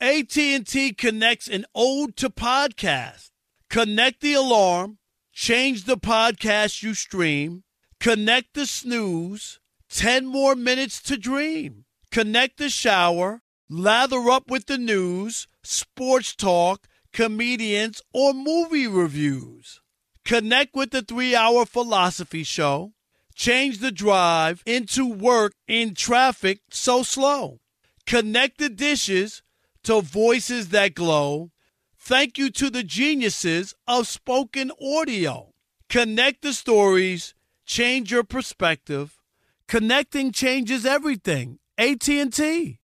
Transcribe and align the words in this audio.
AT&T 0.00 0.92
connects 0.92 1.48
an 1.48 1.66
ode 1.74 2.16
to 2.18 2.30
podcast. 2.30 3.30
Connect 3.68 4.20
the 4.20 4.32
alarm, 4.32 4.98
change 5.32 5.84
the 5.84 5.96
podcast 5.96 6.84
you 6.84 6.94
stream, 6.94 7.64
connect 7.98 8.54
the 8.54 8.64
snooze, 8.64 9.58
10 9.90 10.24
more 10.24 10.54
minutes 10.54 11.02
to 11.02 11.16
dream. 11.16 11.84
Connect 12.12 12.58
the 12.58 12.68
shower, 12.68 13.42
lather 13.68 14.30
up 14.30 14.48
with 14.48 14.66
the 14.66 14.78
news, 14.78 15.48
sports 15.64 16.36
talk, 16.36 16.86
comedians, 17.12 18.00
or 18.14 18.32
movie 18.32 18.86
reviews. 18.86 19.80
Connect 20.24 20.76
with 20.76 20.92
the 20.92 21.02
3-hour 21.02 21.66
philosophy 21.66 22.44
show. 22.44 22.92
Change 23.34 23.78
the 23.78 23.90
drive 23.90 24.62
into 24.64 25.06
work 25.06 25.54
in 25.66 25.94
traffic 25.94 26.60
so 26.70 27.02
slow. 27.02 27.58
Connect 28.06 28.58
the 28.58 28.68
dishes 28.68 29.42
to 29.84 30.00
voices 30.00 30.68
that 30.70 30.94
glow. 30.94 31.50
Thank 31.96 32.38
you 32.38 32.50
to 32.52 32.70
the 32.70 32.82
geniuses 32.82 33.74
of 33.86 34.06
spoken 34.06 34.70
audio. 34.80 35.52
Connect 35.88 36.42
the 36.42 36.52
stories, 36.52 37.34
change 37.66 38.10
your 38.10 38.24
perspective. 38.24 39.18
Connecting 39.66 40.32
changes 40.32 40.86
everything. 40.86 41.58
AT&T. 41.76 42.78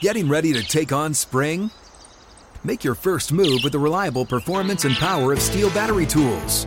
Getting 0.00 0.28
ready 0.28 0.52
to 0.52 0.62
take 0.62 0.92
on 0.92 1.12
spring? 1.12 1.70
Make 2.62 2.84
your 2.84 2.94
first 2.94 3.32
move 3.32 3.60
with 3.64 3.72
the 3.72 3.78
reliable 3.78 4.24
performance 4.24 4.84
and 4.84 4.94
power 4.96 5.32
of 5.32 5.38
STIHL 5.38 5.70
battery 5.74 6.06
tools. 6.06 6.66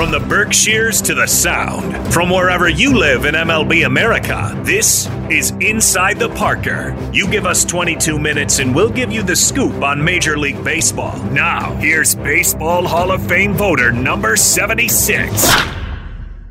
From 0.00 0.10
the 0.10 0.18
Berkshires 0.18 1.02
to 1.02 1.14
the 1.14 1.26
Sound, 1.26 2.10
from 2.10 2.30
wherever 2.30 2.70
you 2.70 2.96
live 2.96 3.26
in 3.26 3.34
MLB 3.34 3.84
America, 3.84 4.58
this 4.64 5.06
is 5.28 5.50
Inside 5.60 6.18
the 6.18 6.30
Parker. 6.30 6.96
You 7.12 7.28
give 7.28 7.44
us 7.44 7.66
22 7.66 8.18
minutes 8.18 8.60
and 8.60 8.74
we'll 8.74 8.88
give 8.88 9.12
you 9.12 9.22
the 9.22 9.36
scoop 9.36 9.82
on 9.82 10.02
Major 10.02 10.38
League 10.38 10.64
Baseball. 10.64 11.22
Now, 11.24 11.74
here's 11.74 12.14
Baseball 12.14 12.86
Hall 12.86 13.10
of 13.10 13.28
Fame 13.28 13.52
voter 13.52 13.92
number 13.92 14.36
76, 14.36 15.54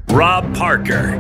Rob 0.10 0.56
Parker. 0.56 1.18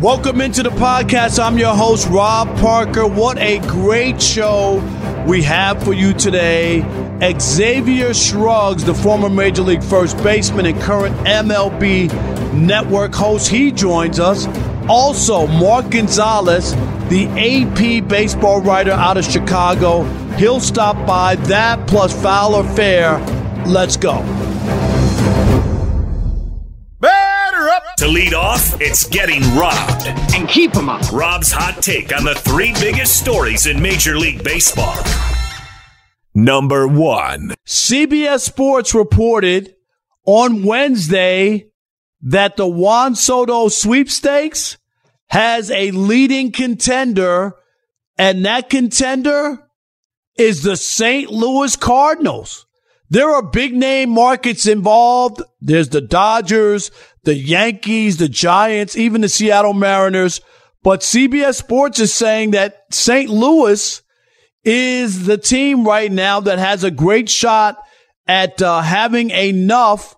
Welcome 0.00 0.40
into 0.40 0.62
the 0.62 0.70
podcast. 0.70 1.38
I'm 1.38 1.58
your 1.58 1.74
host, 1.74 2.08
Rob 2.08 2.48
Parker. 2.56 3.06
What 3.06 3.36
a 3.36 3.58
great 3.66 4.22
show 4.22 4.78
we 5.26 5.42
have 5.42 5.82
for 5.84 5.92
you 5.92 6.14
today. 6.14 6.86
Xavier 7.20 8.14
Scruggs, 8.14 8.84
the 8.84 8.94
former 8.94 9.28
Major 9.28 9.62
League 9.62 9.82
first 9.82 10.16
baseman 10.22 10.66
and 10.66 10.80
current 10.80 11.16
MLB 11.26 12.12
network 12.54 13.12
host, 13.12 13.48
he 13.48 13.72
joins 13.72 14.20
us. 14.20 14.46
Also, 14.88 15.46
Mark 15.48 15.90
Gonzales, 15.90 16.74
the 17.08 17.26
AP 17.36 18.08
baseball 18.08 18.60
writer 18.60 18.92
out 18.92 19.16
of 19.16 19.24
Chicago. 19.24 20.04
He'll 20.36 20.60
stop 20.60 20.94
by 21.06 21.34
that 21.46 21.88
plus 21.88 22.12
Foul 22.22 22.54
or 22.54 22.64
Fair. 22.64 23.18
Let's 23.66 23.96
go. 23.96 24.24
To 27.98 28.06
lead 28.06 28.32
off, 28.32 28.80
it's 28.80 29.08
Getting 29.08 29.42
Robbed. 29.56 30.06
And 30.32 30.48
keep 30.48 30.72
them 30.72 30.88
up. 30.88 31.02
Rob's 31.12 31.50
hot 31.50 31.82
take 31.82 32.16
on 32.16 32.24
the 32.24 32.36
three 32.36 32.72
biggest 32.74 33.18
stories 33.18 33.66
in 33.66 33.82
Major 33.82 34.16
League 34.16 34.44
Baseball. 34.44 34.94
Number 36.38 36.86
one 36.86 37.54
CBS 37.66 38.42
Sports 38.42 38.94
reported 38.94 39.74
on 40.24 40.62
Wednesday 40.62 41.72
that 42.22 42.56
the 42.56 42.68
Juan 42.68 43.16
Soto 43.16 43.66
sweepstakes 43.66 44.78
has 45.30 45.68
a 45.72 45.90
leading 45.90 46.52
contender, 46.52 47.56
and 48.16 48.46
that 48.46 48.70
contender 48.70 49.68
is 50.36 50.62
the 50.62 50.76
St. 50.76 51.28
Louis 51.28 51.74
Cardinals. 51.74 52.66
There 53.10 53.30
are 53.30 53.42
big 53.42 53.74
name 53.74 54.10
markets 54.10 54.68
involved. 54.68 55.42
There's 55.60 55.88
the 55.88 56.00
Dodgers, 56.00 56.92
the 57.24 57.34
Yankees, 57.34 58.18
the 58.18 58.28
Giants, 58.28 58.96
even 58.96 59.22
the 59.22 59.28
Seattle 59.28 59.74
Mariners. 59.74 60.40
But 60.84 61.00
CBS 61.00 61.56
Sports 61.56 61.98
is 61.98 62.14
saying 62.14 62.52
that 62.52 62.84
St. 62.92 63.28
Louis 63.28 64.02
is 64.64 65.26
the 65.26 65.38
team 65.38 65.84
right 65.84 66.10
now 66.10 66.40
that 66.40 66.58
has 66.58 66.84
a 66.84 66.90
great 66.90 67.28
shot 67.28 67.78
at 68.26 68.60
uh, 68.60 68.80
having 68.80 69.30
enough 69.30 70.16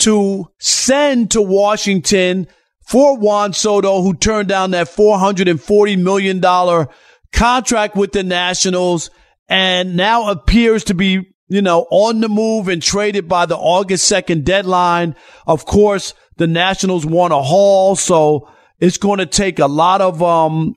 to 0.00 0.48
send 0.58 1.30
to 1.32 1.42
Washington 1.42 2.46
for 2.86 3.16
Juan 3.16 3.52
Soto, 3.52 4.02
who 4.02 4.14
turned 4.14 4.48
down 4.48 4.72
that 4.72 4.88
$440 4.88 6.00
million 6.00 6.86
contract 7.32 7.96
with 7.96 8.12
the 8.12 8.22
Nationals 8.22 9.10
and 9.48 9.96
now 9.96 10.30
appears 10.30 10.84
to 10.84 10.94
be 10.94 11.34
you 11.48 11.62
know, 11.62 11.86
on 11.90 12.20
the 12.20 12.28
move 12.28 12.68
and 12.68 12.82
traded 12.82 13.28
by 13.28 13.46
the 13.46 13.56
August 13.56 14.10
2nd 14.10 14.44
deadline. 14.44 15.14
Of 15.46 15.66
course, 15.66 16.14
the 16.36 16.46
Nationals 16.46 17.04
want 17.04 17.32
a 17.32 17.42
haul, 17.42 17.96
so 17.96 18.48
it's 18.80 18.98
going 18.98 19.18
to 19.18 19.26
take 19.26 19.58
a 19.58 19.66
lot 19.66 20.00
of 20.00 20.22
um, 20.22 20.74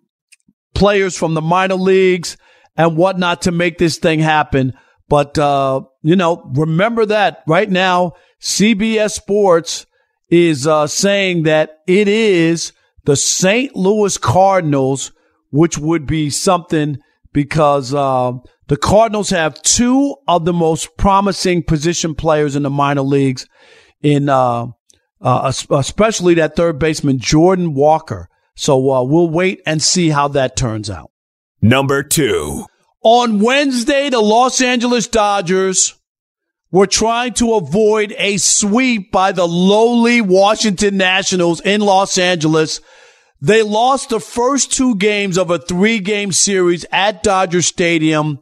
players 0.75 1.17
from 1.17 1.33
the 1.33 1.41
minor 1.41 1.75
leagues 1.75 2.37
and 2.77 2.95
whatnot 2.95 3.41
to 3.43 3.51
make 3.51 3.77
this 3.77 3.97
thing 3.97 4.19
happen. 4.19 4.73
But, 5.09 5.37
uh, 5.37 5.81
you 6.03 6.15
know, 6.15 6.49
remember 6.53 7.05
that 7.07 7.43
right 7.47 7.69
now, 7.69 8.13
CBS 8.39 9.11
Sports 9.11 9.85
is 10.29 10.67
uh, 10.67 10.87
saying 10.87 11.43
that 11.43 11.79
it 11.87 12.07
is 12.07 12.73
the 13.05 13.15
St. 13.15 13.75
Louis 13.75 14.17
Cardinals, 14.17 15.11
which 15.49 15.77
would 15.77 16.05
be 16.05 16.29
something 16.29 16.97
because 17.31 17.93
uh, 17.93 18.33
the 18.67 18.77
Cardinals 18.77 19.29
have 19.29 19.61
two 19.61 20.15
of 20.27 20.45
the 20.45 20.53
most 20.53 20.97
promising 20.97 21.63
position 21.63 22.15
players 22.15 22.55
in 22.55 22.63
the 22.63 22.69
minor 22.69 23.01
leagues, 23.01 23.47
in 24.01 24.27
uh, 24.27 24.67
uh, 25.21 25.53
especially 25.71 26.35
that 26.35 26.55
third 26.55 26.79
baseman 26.79 27.17
Jordan 27.17 27.73
Walker. 27.73 28.29
So 28.55 28.91
uh, 28.91 29.03
we'll 29.03 29.29
wait 29.29 29.61
and 29.65 29.81
see 29.81 30.09
how 30.09 30.27
that 30.29 30.57
turns 30.57 30.89
out. 30.89 31.11
Number 31.67 32.01
two. 32.01 32.65
On 33.03 33.39
Wednesday, 33.41 34.09
the 34.09 34.21
Los 34.21 34.61
Angeles 34.61 35.07
Dodgers 35.07 35.95
were 36.71 36.87
trying 36.87 37.33
to 37.33 37.55
avoid 37.55 38.15
a 38.17 38.37
sweep 38.37 39.11
by 39.11 39.33
the 39.33 39.45
lowly 39.45 40.21
Washington 40.21 40.95
Nationals 40.95 41.59
in 41.59 41.81
Los 41.81 42.17
Angeles. 42.17 42.79
They 43.41 43.63
lost 43.63 44.09
the 44.09 44.21
first 44.21 44.71
two 44.71 44.95
games 44.95 45.37
of 45.37 45.51
a 45.51 45.59
three 45.59 45.99
game 45.99 46.31
series 46.31 46.85
at 46.89 47.21
Dodger 47.21 47.61
Stadium. 47.61 48.39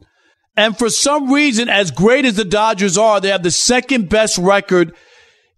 And 0.56 0.78
for 0.78 0.88
some 0.88 1.32
reason, 1.32 1.68
as 1.68 1.90
great 1.90 2.24
as 2.24 2.36
the 2.36 2.44
Dodgers 2.44 2.96
are, 2.96 3.20
they 3.20 3.30
have 3.30 3.42
the 3.42 3.50
second 3.50 4.08
best 4.08 4.38
record 4.38 4.94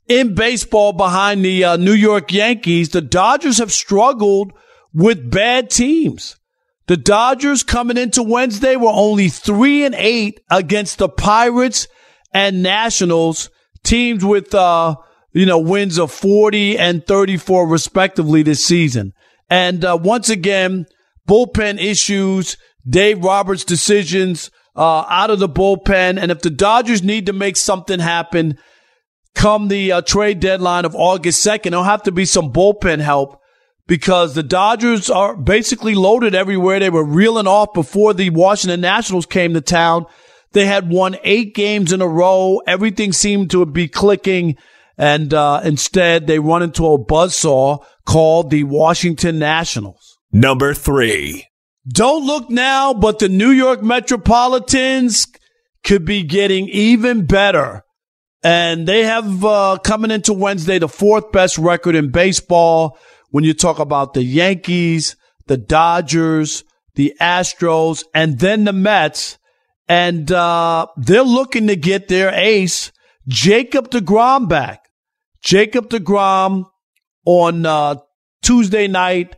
in 0.09 0.35
baseball 0.35 0.95
behind 0.95 1.45
the 1.45 1.65
uh, 1.65 1.77
New 1.77 1.93
York 1.93 2.33
Yankees. 2.33 2.89
The 2.89 3.03
Dodgers 3.03 3.59
have 3.59 3.73
struggled 3.73 4.55
with 4.95 5.31
bad 5.31 5.69
teams. 5.69 6.39
The 6.89 6.97
Dodgers 6.97 7.63
coming 7.63 7.99
into 7.99 8.23
Wednesday 8.23 8.75
were 8.75 8.91
only 8.91 9.29
three 9.29 9.85
and 9.85 9.95
eight 9.95 10.41
against 10.51 10.97
the 10.97 11.09
Pirates 11.09 11.87
and 12.33 12.63
Nationals, 12.63 13.51
teams 13.85 14.25
with, 14.25 14.55
uh, 14.55 14.97
you 15.35 15.45
know, 15.45 15.59
wins 15.59 15.99
of 15.99 16.11
40 16.11 16.79
and 16.79 17.07
34 17.07 17.69
respectively 17.69 18.43
this 18.43 18.65
season. 18.65 19.13
And, 19.51 19.85
uh, 19.85 19.99
once 20.01 20.31
again, 20.31 20.87
bullpen 21.29 21.79
issues, 21.79 22.57
Dave 22.89 23.23
Roberts 23.23 23.65
decisions, 23.65 24.51
uh, 24.75 25.05
out 25.11 25.29
of 25.29 25.41
the 25.41 25.49
bullpen. 25.49 26.19
And 26.19 26.31
if 26.31 26.41
the 26.41 26.51
Dodgers 26.51 27.03
need 27.03 27.27
to 27.27 27.35
make 27.35 27.59
something 27.59 28.01
happen 28.01 28.57
come 29.35 29.69
the 29.69 29.93
uh, 29.93 30.01
trade 30.01 30.41
deadline 30.41 30.87
of 30.87 30.95
August 30.95 31.47
2nd, 31.47 31.71
there'll 31.71 31.85
have 31.85 32.05
to 32.05 32.13
be 32.13 32.25
some 32.25 32.51
bullpen 32.51 33.01
help 33.01 33.43
because 33.89 34.35
the 34.35 34.43
Dodgers 34.45 35.11
are 35.11 35.35
basically 35.35 35.97
loaded 35.97 36.35
everywhere. 36.35 36.79
They 36.79 36.91
were 36.91 37.03
reeling 37.03 37.49
off 37.49 37.73
before 37.73 38.15
the 38.15 38.31
Washington 38.31 38.83
Nationals 38.83 39.27
came 39.27 39.55
to 39.55 39.61
town. 39.61 40.07
They 40.53 40.67
had 40.67 40.91
won 40.91 41.17
eight 41.25 41.55
games 41.55 41.93
in 41.93 42.01
a 42.01 42.07
row. 42.07 42.61
Everything 42.67 43.13
seemed 43.13 43.51
to 43.51 43.65
be 43.67 43.89
clicking. 43.89 44.57
And 44.99 45.33
uh, 45.33 45.63
instead, 45.65 46.27
they 46.27 46.39
run 46.39 46.63
into 46.63 46.87
a 46.87 47.03
buzzsaw 47.03 47.85
called 48.07 48.51
the 48.51 48.65
Washington 48.65 49.39
Nationals. 49.39 50.19
Number 50.33 50.75
three. 50.75 51.47
Don't 51.91 52.27
look 52.27 52.51
now, 52.51 52.93
but 52.93 53.19
the 53.19 53.31
New 53.31 53.51
York 53.51 53.83
Metropolitans 53.83 55.27
could 55.83 56.05
be 56.05 56.23
getting 56.23 56.69
even 56.69 57.25
better. 57.25 57.83
And 58.43 58.87
they 58.87 59.05
have 59.05 59.45
uh, 59.45 59.79
coming 59.83 60.11
into 60.11 60.35
Wednesday 60.35 60.79
the 60.79 60.89
fourth 60.89 61.33
best 61.33 61.57
record 61.57 61.95
in 61.95 62.11
baseball 62.11 62.99
when 63.31 63.45
you 63.45 63.55
talk 63.55 63.79
about 63.79 64.15
the 64.15 64.23
Yankees, 64.23 65.17
the 65.47 65.57
Dodgers, 65.57 66.65
the 66.95 67.15
Astros, 67.21 68.05
and 68.15 68.39
then 68.39 68.65
the 68.65 68.73
Mets. 68.73 69.39
And 69.89 70.31
uh, 70.31 70.87
they're 70.97 71.23
looking 71.23 71.67
to 71.69 71.77
get 71.77 72.09
their 72.09 72.33
ace, 72.35 72.93
Jacob 73.27 73.91
DeGrom, 73.91 74.49
back. 74.49 74.89
Jacob 75.43 75.89
DeGrom 75.89 76.65
on 77.25 77.65
uh, 77.65 77.97
Tuesday 78.43 78.89
night. 78.89 79.37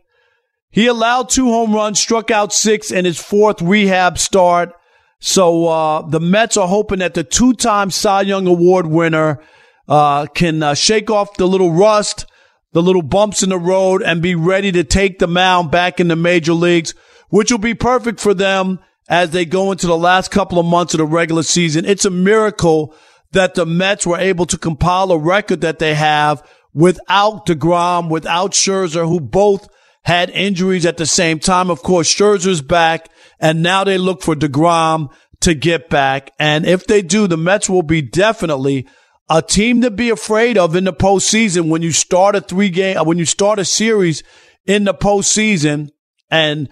He 0.69 0.87
allowed 0.87 1.29
two 1.29 1.45
home 1.45 1.73
runs, 1.73 1.99
struck 1.99 2.31
out 2.31 2.53
six 2.53 2.91
in 2.91 3.05
his 3.05 3.19
fourth 3.19 3.61
rehab 3.61 4.17
start. 4.17 4.73
So 5.19 5.67
uh, 5.67 6.01
the 6.07 6.19
Mets 6.19 6.57
are 6.57 6.67
hoping 6.67 6.99
that 6.99 7.13
the 7.13 7.23
two-time 7.23 7.91
Cy 7.91 8.21
Young 8.21 8.47
Award 8.47 8.87
winner 8.87 9.41
uh, 9.87 10.25
can 10.27 10.63
uh, 10.63 10.73
shake 10.73 11.09
off 11.09 11.37
the 11.37 11.47
little 11.47 11.71
rust 11.71 12.25
the 12.73 12.81
little 12.81 13.01
bumps 13.01 13.43
in 13.43 13.49
the 13.49 13.59
road 13.59 14.01
and 14.01 14.21
be 14.21 14.35
ready 14.35 14.71
to 14.71 14.83
take 14.83 15.19
the 15.19 15.27
mound 15.27 15.71
back 15.71 15.99
in 15.99 16.07
the 16.07 16.15
major 16.15 16.53
leagues, 16.53 16.93
which 17.29 17.51
will 17.51 17.59
be 17.59 17.73
perfect 17.73 18.19
for 18.19 18.33
them 18.33 18.79
as 19.09 19.31
they 19.31 19.45
go 19.45 19.71
into 19.71 19.87
the 19.87 19.97
last 19.97 20.31
couple 20.31 20.57
of 20.57 20.65
months 20.65 20.93
of 20.93 20.99
the 20.99 21.05
regular 21.05 21.43
season. 21.43 21.85
It's 21.85 22.05
a 22.05 22.09
miracle 22.09 22.95
that 23.31 23.55
the 23.55 23.65
Mets 23.65 24.05
were 24.05 24.17
able 24.17 24.45
to 24.45 24.57
compile 24.57 25.11
a 25.11 25.17
record 25.17 25.61
that 25.61 25.79
they 25.79 25.95
have 25.95 26.47
without 26.73 27.45
DeGrom, 27.45 28.09
without 28.09 28.51
Scherzer, 28.51 29.07
who 29.07 29.19
both 29.19 29.67
had 30.03 30.29
injuries 30.29 30.85
at 30.85 30.97
the 30.97 31.05
same 31.05 31.39
time. 31.39 31.69
Of 31.69 31.83
course, 31.83 32.13
Scherzer's 32.13 32.61
back 32.61 33.09
and 33.39 33.61
now 33.61 33.83
they 33.83 33.97
look 33.97 34.21
for 34.21 34.35
DeGrom 34.35 35.11
to 35.41 35.53
get 35.53 35.89
back. 35.89 36.31
And 36.39 36.65
if 36.65 36.87
they 36.87 37.01
do, 37.01 37.27
the 37.27 37.37
Mets 37.37 37.69
will 37.69 37.83
be 37.83 38.01
definitely 38.01 38.87
a 39.29 39.41
team 39.41 39.81
to 39.81 39.91
be 39.91 40.09
afraid 40.09 40.57
of 40.57 40.75
in 40.75 40.83
the 40.83 40.93
postseason 40.93 41.69
when 41.69 41.81
you 41.81 41.91
start 41.91 42.35
a 42.35 42.41
three 42.41 42.69
game, 42.69 42.97
uh, 42.97 43.03
when 43.03 43.17
you 43.17 43.25
start 43.25 43.59
a 43.59 43.65
series 43.65 44.23
in 44.65 44.83
the 44.83 44.93
postseason 44.93 45.89
and 46.29 46.69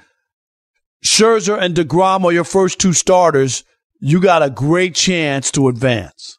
Scherzer 1.03 1.59
and 1.59 1.75
DeGrom 1.75 2.25
are 2.25 2.33
your 2.33 2.43
first 2.43 2.79
two 2.79 2.93
starters, 2.93 3.63
you 3.99 4.19
got 4.19 4.43
a 4.43 4.49
great 4.49 4.95
chance 4.95 5.51
to 5.51 5.67
advance. 5.69 6.37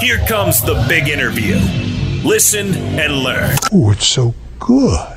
Here 0.00 0.18
comes 0.26 0.60
the 0.62 0.84
big 0.88 1.08
interview. 1.08 1.56
Listen 2.26 2.74
and 2.98 3.12
learn. 3.18 3.56
Oh, 3.72 3.90
it's 3.90 4.06
so 4.06 4.34
good. 4.58 5.16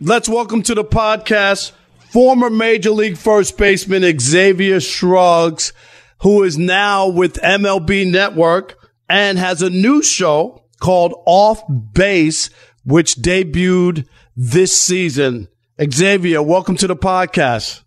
Let's 0.00 0.28
welcome 0.28 0.62
to 0.64 0.74
the 0.74 0.84
podcast 0.84 1.72
former 2.10 2.50
Major 2.50 2.90
League 2.90 3.16
first 3.16 3.56
baseman 3.56 4.02
Xavier 4.18 4.80
Scruggs, 4.80 5.72
who 6.20 6.42
is 6.42 6.58
now 6.58 7.08
with 7.08 7.34
MLB 7.40 8.10
Network 8.10 8.76
and 9.08 9.38
has 9.38 9.62
a 9.62 9.70
new 9.70 10.02
show 10.02 10.62
called 10.80 11.14
Off 11.26 11.62
Base, 11.94 12.50
which 12.84 13.16
debuted 13.16 14.06
this 14.36 14.80
season. 14.80 15.48
Xavier, 15.80 16.42
welcome 16.42 16.76
to 16.76 16.86
the 16.86 16.96
podcast. 16.96 17.82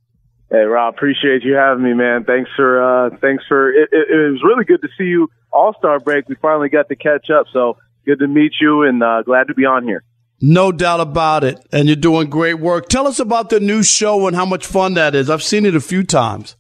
Hey 0.50 0.64
Rob, 0.64 0.94
appreciate 0.94 1.44
you 1.44 1.54
having 1.54 1.84
me, 1.84 1.94
man. 1.94 2.24
Thanks 2.24 2.50
for 2.56 2.82
uh, 2.82 3.18
thanks 3.20 3.44
for 3.48 3.70
it, 3.70 3.90
it, 3.92 4.08
it 4.10 4.32
was 4.32 4.44
really 4.44 4.64
good 4.64 4.82
to 4.82 4.88
see 4.98 5.06
you 5.06 5.30
All 5.52 5.74
Star 5.78 6.00
break. 6.00 6.30
We 6.30 6.36
finally 6.36 6.70
got 6.70 6.88
to 6.90 6.96
catch 6.96 7.30
up, 7.30 7.48
so 7.52 7.78
good 8.06 8.20
to 8.20 8.28
meet 8.28 8.54
you 8.62 8.84
and 8.84 9.02
uh, 9.02 9.24
glad 9.24 9.48
to 9.48 9.54
be 9.54 9.66
on 9.66 9.84
here. 9.84 10.04
No 10.42 10.72
doubt 10.72 11.00
about 11.00 11.44
it, 11.44 11.60
and 11.72 11.88
you're 11.88 11.96
doing 11.96 12.30
great 12.30 12.60
work. 12.60 12.90
Tell 12.90 13.08
us 13.08 13.20
about 13.20 13.50
the 13.50 13.60
new 13.60 13.82
show 13.82 14.28
and 14.28 14.36
how 14.36 14.46
much 14.46 14.66
fun 14.66 14.94
that 14.94 15.16
is. 15.16 15.30
I've 15.30 15.44
seen 15.44 15.66
it 15.66 15.76
a 15.76 15.82
few 15.82 16.04
times. 16.04 16.56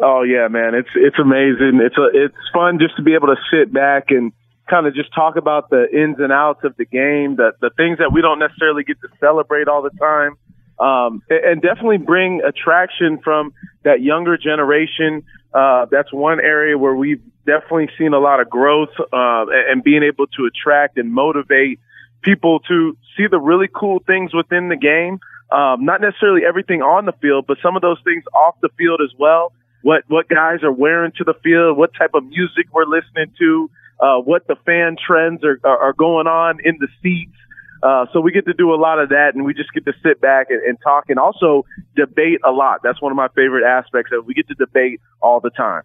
Oh 0.00 0.22
yeah, 0.22 0.48
man, 0.48 0.74
it's 0.74 0.88
it's 0.94 1.18
amazing. 1.18 1.80
It's 1.80 1.96
a, 1.96 2.08
it's 2.12 2.34
fun 2.52 2.78
just 2.78 2.96
to 2.96 3.02
be 3.02 3.14
able 3.14 3.28
to 3.28 3.36
sit 3.50 3.72
back 3.72 4.10
and 4.10 4.32
kind 4.68 4.86
of 4.86 4.94
just 4.94 5.14
talk 5.14 5.36
about 5.36 5.70
the 5.70 5.86
ins 5.92 6.18
and 6.18 6.32
outs 6.32 6.64
of 6.64 6.76
the 6.76 6.84
game, 6.84 7.36
the 7.36 7.52
the 7.60 7.70
things 7.76 7.98
that 7.98 8.12
we 8.12 8.20
don't 8.20 8.38
necessarily 8.38 8.82
get 8.82 9.00
to 9.02 9.08
celebrate 9.20 9.68
all 9.68 9.82
the 9.82 9.90
time, 9.90 10.36
um, 10.80 11.22
and 11.30 11.62
definitely 11.62 11.98
bring 11.98 12.42
attraction 12.42 13.20
from 13.22 13.52
that 13.84 14.02
younger 14.02 14.36
generation. 14.36 15.22
Uh, 15.52 15.86
that's 15.88 16.12
one 16.12 16.40
area 16.40 16.76
where 16.76 16.94
we've 16.94 17.22
definitely 17.46 17.88
seen 17.96 18.14
a 18.14 18.18
lot 18.18 18.40
of 18.40 18.50
growth 18.50 18.90
uh, 18.98 19.44
and 19.70 19.84
being 19.84 20.02
able 20.02 20.26
to 20.26 20.46
attract 20.46 20.98
and 20.98 21.12
motivate 21.12 21.78
people 22.22 22.58
to 22.60 22.96
see 23.16 23.28
the 23.30 23.38
really 23.38 23.68
cool 23.72 24.02
things 24.04 24.34
within 24.34 24.68
the 24.68 24.76
game. 24.76 25.20
Um, 25.52 25.84
not 25.84 26.00
necessarily 26.00 26.40
everything 26.44 26.82
on 26.82 27.04
the 27.04 27.12
field, 27.12 27.44
but 27.46 27.58
some 27.62 27.76
of 27.76 27.82
those 27.82 27.98
things 28.02 28.24
off 28.34 28.56
the 28.60 28.70
field 28.76 29.00
as 29.04 29.16
well 29.16 29.52
what 29.84 30.02
what 30.08 30.28
guys 30.28 30.62
are 30.62 30.72
wearing 30.72 31.12
to 31.18 31.24
the 31.24 31.34
field, 31.44 31.76
what 31.76 31.90
type 31.94 32.14
of 32.14 32.24
music 32.24 32.66
we're 32.72 32.86
listening 32.86 33.34
to, 33.38 33.70
uh, 34.00 34.16
what 34.16 34.46
the 34.46 34.56
fan 34.64 34.96
trends 34.96 35.44
are, 35.44 35.60
are, 35.62 35.78
are 35.78 35.92
going 35.92 36.26
on 36.26 36.58
in 36.64 36.78
the 36.80 36.88
seats. 37.02 37.36
Uh, 37.82 38.06
so 38.14 38.20
we 38.20 38.32
get 38.32 38.46
to 38.46 38.54
do 38.54 38.72
a 38.72 38.80
lot 38.80 38.98
of 38.98 39.10
that, 39.10 39.32
and 39.34 39.44
we 39.44 39.52
just 39.52 39.70
get 39.74 39.84
to 39.84 39.92
sit 40.02 40.18
back 40.22 40.46
and, 40.48 40.62
and 40.62 40.78
talk, 40.82 41.10
and 41.10 41.18
also 41.18 41.66
debate 41.94 42.40
a 42.42 42.50
lot. 42.50 42.80
That's 42.82 43.00
one 43.02 43.12
of 43.12 43.16
my 43.16 43.28
favorite 43.36 43.62
aspects 43.62 44.10
of 44.10 44.20
it. 44.20 44.26
We 44.26 44.32
get 44.32 44.48
to 44.48 44.54
debate 44.54 45.02
all 45.20 45.40
the 45.40 45.50
time. 45.50 45.82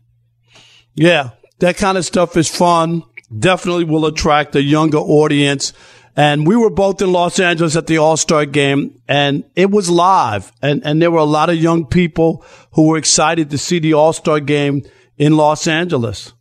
Yeah, 0.95 1.31
that 1.59 1.75
kind 1.75 1.97
of 1.97 2.05
stuff 2.05 2.37
is 2.37 2.47
fun. 2.47 3.03
Definitely 3.37 3.83
will 3.83 4.05
attract 4.05 4.55
a 4.55 4.61
younger 4.61 4.97
audience. 4.97 5.73
And 6.19 6.45
we 6.45 6.57
were 6.57 6.69
both 6.69 7.01
in 7.01 7.13
Los 7.13 7.39
Angeles 7.39 7.77
at 7.77 7.87
the 7.87 7.99
All 7.99 8.17
Star 8.17 8.45
game, 8.45 8.99
and 9.07 9.45
it 9.55 9.71
was 9.71 9.89
live. 9.89 10.51
And, 10.61 10.85
and 10.85 11.01
there 11.01 11.09
were 11.11 11.19
a 11.19 11.23
lot 11.23 11.49
of 11.49 11.55
young 11.55 11.85
people 11.85 12.43
who 12.73 12.89
were 12.89 12.97
excited 12.97 13.51
to 13.51 13.57
see 13.57 13.79
the 13.79 13.93
All 13.93 14.11
Star 14.11 14.41
game 14.41 14.81
in 15.17 15.37
Los 15.37 15.65
Angeles. 15.65 16.33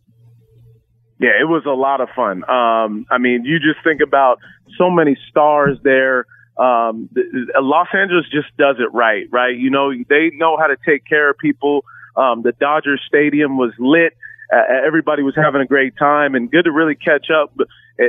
Yeah, 1.17 1.29
it 1.39 1.45
was 1.45 1.63
a 1.65 1.69
lot 1.69 2.01
of 2.01 2.09
fun. 2.13 2.43
Um, 2.43 3.05
I 3.09 3.19
mean, 3.19 3.45
you 3.45 3.59
just 3.59 3.81
think 3.81 4.01
about 4.05 4.39
so 4.77 4.89
many 4.89 5.17
stars 5.29 5.77
there. 5.81 6.25
Um, 6.57 7.07
Los 7.55 7.87
Angeles 7.93 8.25
just 8.33 8.49
does 8.57 8.75
it 8.79 8.93
right, 8.93 9.27
right? 9.31 9.57
You 9.57 9.69
know, 9.69 9.93
they 10.09 10.31
know 10.33 10.57
how 10.59 10.67
to 10.67 10.75
take 10.85 11.05
care 11.05 11.29
of 11.29 11.37
people. 11.37 11.85
Um, 12.17 12.41
the 12.41 12.51
Dodgers 12.51 12.99
Stadium 13.07 13.55
was 13.55 13.71
lit. 13.79 14.11
Uh, 14.51 14.59
everybody 14.85 15.23
was 15.23 15.35
having 15.37 15.61
a 15.61 15.65
great 15.65 15.93
time 15.97 16.35
and 16.35 16.51
good 16.51 16.65
to 16.65 16.71
really 16.73 16.95
catch 16.95 17.27
up 17.31 17.53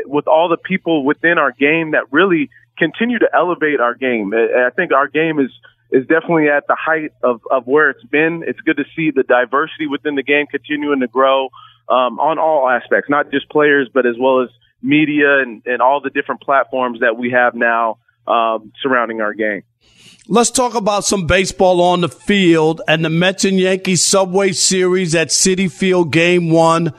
with 0.06 0.26
all 0.26 0.49
the 0.49 0.56
people 0.56 1.04
within 1.04 1.38
our 1.38 1.52
game 1.52 1.92
that 1.92 2.12
really 2.12 2.50
continue 2.78 3.18
to 3.18 3.28
elevate 3.35 3.80
our 3.80 3.94
game. 3.94 4.32
I 4.35 4.70
think 4.70 4.92
our 4.92 5.09
game 5.09 5.38
is 5.38 5.50
is 5.92 6.06
definitely 6.06 6.49
at 6.49 6.66
the 6.68 6.76
height 6.78 7.12
of, 7.23 7.40
of 7.50 7.66
where 7.66 7.90
it's 7.90 8.04
been. 8.04 8.44
It's 8.47 8.61
good 8.61 8.76
to 8.76 8.85
see 8.94 9.11
the 9.11 9.25
diversity 9.25 9.88
within 9.88 10.14
the 10.14 10.23
game 10.23 10.47
continuing 10.47 11.00
to 11.00 11.09
grow 11.09 11.47
um, 11.88 12.20
on 12.20 12.38
all 12.38 12.68
aspects, 12.68 13.11
not 13.11 13.32
just 13.32 13.50
players, 13.50 13.90
but 13.92 14.06
as 14.06 14.14
well 14.18 14.42
as 14.42 14.50
media 14.80 15.38
and, 15.40 15.62
and 15.66 15.82
all 15.82 16.00
the 16.00 16.11
different 16.11 16.42
platforms 16.42 17.00
that 17.00 17.18
we 17.18 17.32
have 17.32 17.54
now 17.54 17.99
um, 18.26 18.73
surrounding 18.82 19.20
our 19.20 19.35
game. 19.35 19.62
Let's 20.28 20.50
talk 20.50 20.75
about 20.75 21.04
some 21.04 21.26
baseball 21.26 21.80
on 21.80 22.02
the 22.02 22.09
field 22.09 22.82
and 22.87 23.04
the 23.04 23.11
Mets 23.11 23.44
and 23.44 23.59
Yankees 23.59 24.04
Subway 24.04 24.52
Series 24.52 25.14
at 25.14 25.28
Citi 25.28 25.70
Field 25.70 26.12
Game 26.12 26.50
One 26.50 26.94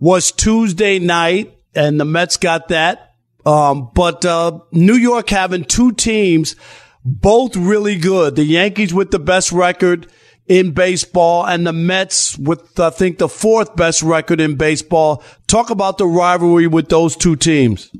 was 0.00 0.32
Tuesday 0.32 0.98
night, 0.98 1.56
and 1.76 1.98
the 1.98 2.04
Mets 2.04 2.36
got 2.36 2.68
that. 2.68 3.14
Um, 3.46 3.90
but 3.94 4.24
uh, 4.24 4.60
New 4.72 4.94
York 4.94 5.28
having 5.28 5.64
two 5.64 5.92
teams 5.92 6.56
both 7.04 7.56
really 7.56 7.96
good. 7.96 8.36
The 8.36 8.44
Yankees 8.44 8.94
with 8.94 9.10
the 9.10 9.18
best 9.18 9.52
record 9.52 10.10
in 10.46 10.72
baseball 10.72 11.46
and 11.46 11.66
the 11.66 11.72
Mets 11.72 12.38
with, 12.38 12.78
I 12.78 12.90
think, 12.90 13.18
the 13.18 13.28
fourth 13.28 13.76
best 13.76 14.02
record 14.02 14.40
in 14.40 14.56
baseball. 14.56 15.22
Talk 15.46 15.70
about 15.70 15.98
the 15.98 16.06
rivalry 16.06 16.66
with 16.66 16.88
those 16.88 17.16
two 17.16 17.36
teams. 17.36 17.90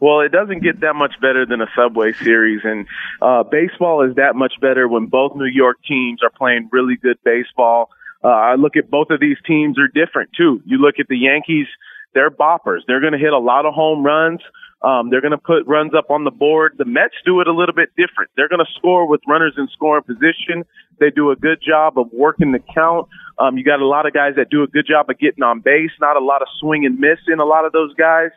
Well, 0.00 0.20
it 0.20 0.30
doesn't 0.30 0.62
get 0.62 0.80
that 0.80 0.94
much 0.94 1.14
better 1.20 1.44
than 1.44 1.60
a 1.60 1.66
Subway 1.76 2.12
Series, 2.12 2.60
and 2.62 2.86
uh, 3.20 3.42
baseball 3.42 4.08
is 4.08 4.14
that 4.14 4.36
much 4.36 4.52
better 4.60 4.86
when 4.86 5.06
both 5.06 5.34
New 5.34 5.46
York 5.46 5.78
teams 5.88 6.22
are 6.22 6.30
playing 6.30 6.68
really 6.70 6.96
good 6.96 7.16
baseball. 7.24 7.90
Uh, 8.22 8.28
I 8.28 8.54
look 8.54 8.76
at 8.76 8.90
both 8.90 9.10
of 9.10 9.18
these 9.18 9.38
teams 9.44 9.76
are 9.78 9.88
different 9.88 10.30
too. 10.36 10.60
You 10.64 10.78
look 10.78 10.96
at 11.00 11.08
the 11.08 11.18
Yankees, 11.18 11.66
they're 12.14 12.30
boppers. 12.30 12.80
They're 12.86 13.00
going 13.00 13.12
to 13.12 13.18
hit 13.18 13.32
a 13.32 13.38
lot 13.38 13.66
of 13.66 13.74
home 13.74 14.04
runs. 14.04 14.40
Um, 14.80 15.10
they're 15.10 15.20
going 15.20 15.32
to 15.32 15.38
put 15.38 15.66
runs 15.66 15.92
up 15.96 16.10
on 16.10 16.24
the 16.24 16.30
board. 16.30 16.74
The 16.78 16.84
Mets 16.84 17.14
do 17.24 17.40
it 17.40 17.48
a 17.48 17.52
little 17.52 17.74
bit 17.74 17.90
different. 17.96 18.30
They're 18.36 18.48
going 18.48 18.64
to 18.64 18.72
score 18.76 19.08
with 19.08 19.20
runners 19.26 19.54
in 19.58 19.68
scoring 19.72 20.04
position. 20.04 20.64
They 21.00 21.10
do 21.10 21.30
a 21.30 21.36
good 21.36 21.58
job 21.60 21.98
of 21.98 22.12
working 22.12 22.52
the 22.52 22.62
count. 22.74 23.08
Um, 23.38 23.58
you 23.58 23.64
got 23.64 23.80
a 23.80 23.86
lot 23.86 24.06
of 24.06 24.12
guys 24.12 24.34
that 24.36 24.50
do 24.50 24.62
a 24.62 24.68
good 24.68 24.86
job 24.86 25.10
of 25.10 25.18
getting 25.18 25.42
on 25.42 25.60
base. 25.60 25.90
Not 26.00 26.16
a 26.16 26.24
lot 26.24 26.42
of 26.42 26.48
swing 26.60 26.86
and 26.86 26.98
miss 26.98 27.18
in 27.26 27.40
a 27.40 27.44
lot 27.44 27.64
of 27.64 27.72
those 27.72 27.92
guys. 27.94 28.30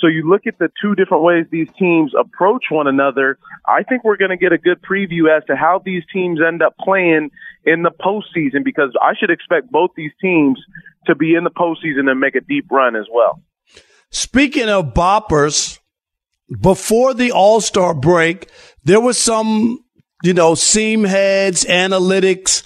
So 0.00 0.06
you 0.06 0.28
look 0.28 0.46
at 0.46 0.58
the 0.58 0.70
two 0.80 0.94
different 0.94 1.22
ways 1.22 1.46
these 1.50 1.68
teams 1.78 2.12
approach 2.18 2.66
one 2.70 2.86
another. 2.86 3.38
I 3.66 3.82
think 3.82 4.02
we're 4.02 4.16
going 4.16 4.30
to 4.30 4.36
get 4.36 4.52
a 4.52 4.58
good 4.58 4.80
preview 4.80 5.36
as 5.36 5.44
to 5.46 5.56
how 5.56 5.82
these 5.84 6.02
teams 6.12 6.40
end 6.40 6.62
up 6.62 6.74
playing 6.78 7.30
in 7.64 7.82
the 7.82 7.90
postseason 7.90 8.64
because 8.64 8.96
I 9.02 9.12
should 9.18 9.30
expect 9.30 9.70
both 9.70 9.90
these 9.96 10.12
teams 10.20 10.58
to 11.06 11.14
be 11.14 11.34
in 11.34 11.44
the 11.44 11.50
postseason 11.50 12.10
and 12.10 12.20
make 12.20 12.34
a 12.34 12.40
deep 12.40 12.66
run 12.70 12.96
as 12.96 13.06
well. 13.12 13.42
Speaking 14.10 14.68
of 14.68 14.92
boppers, 14.94 15.78
before 16.60 17.14
the 17.14 17.32
All 17.32 17.60
Star 17.60 17.94
break, 17.94 18.50
there 18.84 19.00
was 19.00 19.18
some, 19.18 19.84
you 20.22 20.34
know, 20.34 20.54
seam 20.54 21.04
heads, 21.04 21.64
analytics 21.64 22.64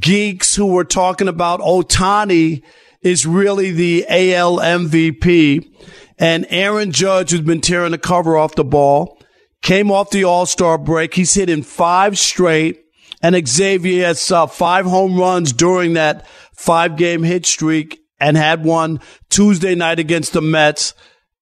geeks 0.00 0.56
who 0.56 0.66
were 0.66 0.84
talking 0.84 1.28
about 1.28 1.60
Ohtani 1.60 2.62
is 3.02 3.26
really 3.26 3.70
the 3.70 4.06
AL 4.08 4.58
MVP. 4.58 5.70
And 6.18 6.46
Aaron 6.48 6.92
Judge, 6.92 7.30
who's 7.30 7.42
been 7.42 7.60
tearing 7.60 7.92
the 7.92 7.98
cover 7.98 8.36
off 8.36 8.54
the 8.54 8.64
ball, 8.64 9.20
came 9.62 9.90
off 9.90 10.10
the 10.10 10.24
All 10.24 10.46
Star 10.46 10.78
break. 10.78 11.14
He's 11.14 11.34
hitting 11.34 11.62
five 11.62 12.18
straight. 12.18 12.82
And 13.22 13.48
Xavier 13.48 14.06
has 14.06 14.30
uh, 14.30 14.46
five 14.46 14.86
home 14.86 15.18
runs 15.18 15.52
during 15.52 15.94
that 15.94 16.26
five 16.56 16.96
game 16.96 17.22
hit 17.22 17.46
streak 17.46 18.00
and 18.18 18.36
had 18.36 18.64
one 18.64 19.00
Tuesday 19.28 19.74
night 19.74 19.98
against 19.98 20.32
the 20.32 20.40
Mets. 20.40 20.94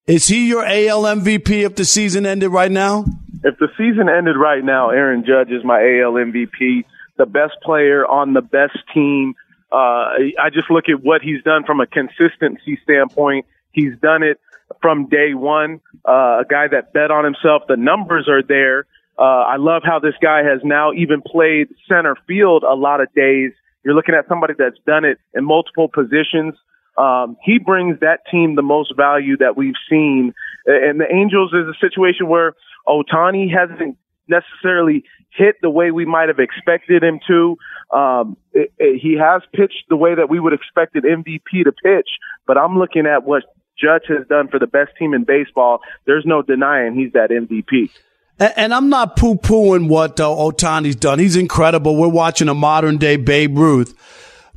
Is 0.06 0.26
he 0.26 0.49
your 0.49 0.64
AL 0.64 1.02
MVP 1.02 1.64
if 1.64 1.76
the 1.76 1.85
season 1.85 2.26
ended 2.26 2.50
right 2.50 2.71
now? 2.71 3.06
If 3.42 3.59
the 3.59 3.68
season 3.78 4.09
ended 4.09 4.37
right 4.37 4.62
now, 4.62 4.90
Aaron 4.90 5.25
Judge 5.26 5.50
is 5.50 5.64
my 5.64 5.78
AL 5.78 6.12
MVP, 6.12 6.85
the 7.16 7.26
best 7.26 7.54
player 7.62 8.06
on 8.06 8.33
the 8.33 8.42
best 8.42 8.76
team. 8.92 9.35
Uh, 9.73 10.35
I 10.38 10.50
just 10.52 10.71
look 10.71 10.88
at 10.88 11.02
what 11.02 11.23
he's 11.23 11.42
done 11.42 11.64
from 11.64 11.80
a 11.80 11.87
consistency 11.87 12.78
standpoint. 12.83 13.47
He's 13.73 13.99
done 14.00 14.23
it 14.23 14.38
from 14.80 15.09
day 15.09 15.35
one. 15.35 15.80
Uh, 16.06 16.40
a 16.40 16.44
guy 16.49 16.68
that 16.68 16.92
bet 16.92 17.11
on 17.11 17.25
himself. 17.25 17.62
The 17.66 17.76
numbers 17.76 18.28
are 18.28 18.42
there. 18.42 18.87
Uh, 19.18 19.23
I 19.23 19.56
love 19.56 19.83
how 19.85 20.00
this 20.00 20.14
guy 20.21 20.42
has 20.42 20.61
now 20.64 20.92
even 20.92 21.23
played 21.23 21.68
center 21.88 22.16
field 22.26 22.62
a 22.62 22.75
lot 22.75 23.00
of 23.00 23.12
days. 23.14 23.52
You're 23.85 23.95
looking 23.95 24.14
at 24.14 24.26
somebody 24.29 24.55
that's 24.59 24.79
done 24.87 25.05
it 25.05 25.19
in 25.35 25.45
multiple 25.45 25.88
positions. 25.88 26.55
Um, 26.97 27.37
he 27.43 27.59
brings 27.59 28.00
that 28.00 28.21
team 28.31 28.55
the 28.55 28.62
most 28.62 28.95
value 28.97 29.37
that 29.38 29.57
we've 29.57 29.75
seen. 29.91 30.33
And 30.67 31.00
the 31.00 31.12
Angels 31.12 31.53
is 31.53 31.67
a 31.69 31.79
situation 31.81 32.29
where 32.29 32.55
Ohtani 32.87 33.49
hasn't 33.53 33.99
necessarily 34.29 35.05
hit 35.31 35.57
the 35.61 35.71
way 35.71 35.91
we 35.91 36.05
might 36.05 36.29
have 36.29 36.38
expected 36.38 37.03
him 37.03 37.21
to. 37.26 37.57
Um, 37.93 38.37
it, 38.53 38.73
it, 38.79 39.00
he 39.00 39.19
has 39.19 39.43
pitched 39.53 39.85
the 39.88 39.97
way 39.97 40.14
that 40.14 40.31
we 40.31 40.41
would 40.41 40.53
expected 40.53 41.05
MVP 41.05 41.64
to 41.64 41.73
pitch, 41.73 42.09
but 42.47 42.57
I'm 42.57 42.79
looking 42.79 43.07
at 43.07 43.25
what 43.25 43.43
Judge 43.79 44.05
has 44.09 44.26
done 44.29 44.49
for 44.49 44.59
the 44.59 44.67
best 44.67 44.93
team 44.99 45.14
in 45.14 45.25
baseball, 45.25 45.81
there's 46.07 46.25
no 46.25 46.43
denying 46.43 46.95
he's 46.95 47.12
that 47.12 47.31
MVP. 47.31 47.91
And 48.38 48.75
I'm 48.75 48.88
not 48.88 49.17
poo 49.17 49.37
pooing 49.37 49.88
what 49.88 50.19
uh, 50.19 50.25
Ohtani's 50.25 50.97
done. 50.97 51.19
He's 51.19 51.37
incredible. 51.37 51.97
We're 51.97 52.09
watching 52.09 52.49
a 52.49 52.55
modern 52.55 52.99
day 52.99 53.17
Babe 53.17 53.57
Ruth. 53.57 53.95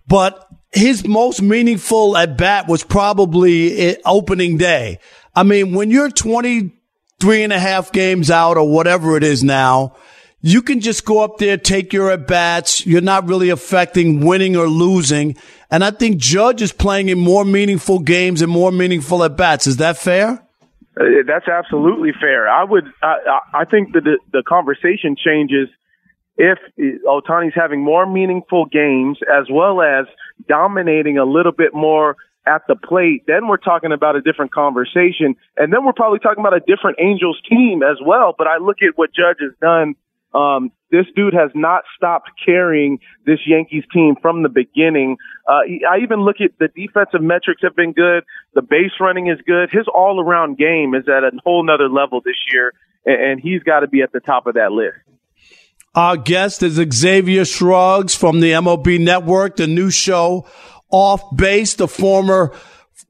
But 0.07 0.47
his 0.71 1.05
most 1.07 1.41
meaningful 1.41 2.17
at 2.17 2.37
bat 2.37 2.67
was 2.67 2.83
probably 2.83 3.97
opening 4.03 4.57
day. 4.57 4.99
I 5.35 5.43
mean, 5.43 5.73
when 5.73 5.91
you're 5.91 6.09
23 6.09 7.43
and 7.43 7.53
a 7.53 7.59
half 7.59 7.91
games 7.91 8.31
out 8.31 8.57
or 8.57 8.67
whatever 8.67 9.15
it 9.15 9.23
is 9.23 9.43
now, 9.43 9.95
you 10.41 10.61
can 10.61 10.79
just 10.79 11.05
go 11.05 11.23
up 11.23 11.37
there, 11.37 11.57
take 11.57 11.93
your 11.93 12.11
at 12.11 12.27
bats. 12.27 12.85
You're 12.85 13.01
not 13.01 13.27
really 13.27 13.49
affecting 13.49 14.25
winning 14.25 14.55
or 14.55 14.67
losing. 14.67 15.35
And 15.69 15.83
I 15.83 15.91
think 15.91 16.17
Judge 16.17 16.61
is 16.61 16.71
playing 16.71 17.09
in 17.09 17.19
more 17.19 17.43
meaningful 17.43 17.99
games 17.99 18.41
and 18.41 18.51
more 18.51 18.71
meaningful 18.71 19.23
at 19.23 19.35
bats. 19.35 19.67
Is 19.67 19.77
that 19.77 19.97
fair? 19.97 20.46
Uh, 20.99 21.03
that's 21.25 21.47
absolutely 21.47 22.11
fair. 22.19 22.47
I 22.47 22.63
would, 22.63 22.85
I, 23.03 23.39
I 23.53 23.65
think 23.65 23.93
that 23.93 24.03
the, 24.03 24.19
the 24.31 24.43
conversation 24.47 25.15
changes 25.15 25.69
if 26.37 26.59
Ohtani's 27.05 27.55
having 27.55 27.83
more 27.83 28.05
meaningful 28.05 28.65
games 28.65 29.17
as 29.21 29.47
well 29.51 29.81
as 29.81 30.05
dominating 30.47 31.17
a 31.17 31.25
little 31.25 31.51
bit 31.51 31.73
more 31.73 32.15
at 32.45 32.61
the 32.67 32.75
plate, 32.75 33.23
then 33.27 33.47
we're 33.47 33.57
talking 33.57 33.91
about 33.91 34.15
a 34.15 34.21
different 34.21 34.53
conversation. 34.53 35.35
And 35.57 35.73
then 35.73 35.83
we're 35.83 35.93
probably 35.93 36.19
talking 36.19 36.39
about 36.39 36.55
a 36.55 36.61
different 36.61 36.97
Angels 36.99 37.41
team 37.49 37.81
as 37.83 37.97
well. 38.03 38.33
But 38.37 38.47
I 38.47 38.57
look 38.57 38.77
at 38.81 38.97
what 38.97 39.09
Judge 39.13 39.37
has 39.41 39.51
done 39.59 39.95
um, 40.33 40.71
this 40.91 41.05
dude 41.15 41.33
has 41.33 41.51
not 41.53 41.83
stopped 41.95 42.29
carrying 42.45 42.99
this 43.25 43.39
Yankees 43.45 43.83
team 43.93 44.15
from 44.21 44.43
the 44.43 44.49
beginning. 44.49 45.17
Uh, 45.47 45.61
I 45.89 45.99
even 46.03 46.21
look 46.21 46.37
at 46.41 46.51
the 46.59 46.67
defensive 46.67 47.21
metrics 47.21 47.61
have 47.63 47.75
been 47.75 47.93
good. 47.93 48.23
The 48.53 48.61
base 48.61 48.91
running 48.99 49.27
is 49.27 49.39
good. 49.45 49.69
His 49.71 49.87
all 49.93 50.21
around 50.21 50.57
game 50.57 50.93
is 50.95 51.07
at 51.07 51.23
a 51.23 51.31
whole 51.43 51.65
nother 51.65 51.89
level 51.89 52.21
this 52.23 52.35
year, 52.51 52.73
and 53.05 53.39
he's 53.39 53.63
got 53.63 53.81
to 53.81 53.87
be 53.87 54.01
at 54.01 54.11
the 54.11 54.19
top 54.19 54.47
of 54.47 54.55
that 54.55 54.71
list. 54.71 54.97
Our 55.95 56.15
guest 56.15 56.61
is 56.61 56.75
Xavier 56.93 57.43
Scruggs 57.43 58.15
from 58.15 58.39
the 58.39 58.51
MLB 58.51 58.99
Network, 58.99 59.55
the 59.55 59.67
new 59.67 59.89
show 59.89 60.45
Off 60.91 61.35
Base, 61.35 61.73
the 61.73 61.87
former 61.87 62.53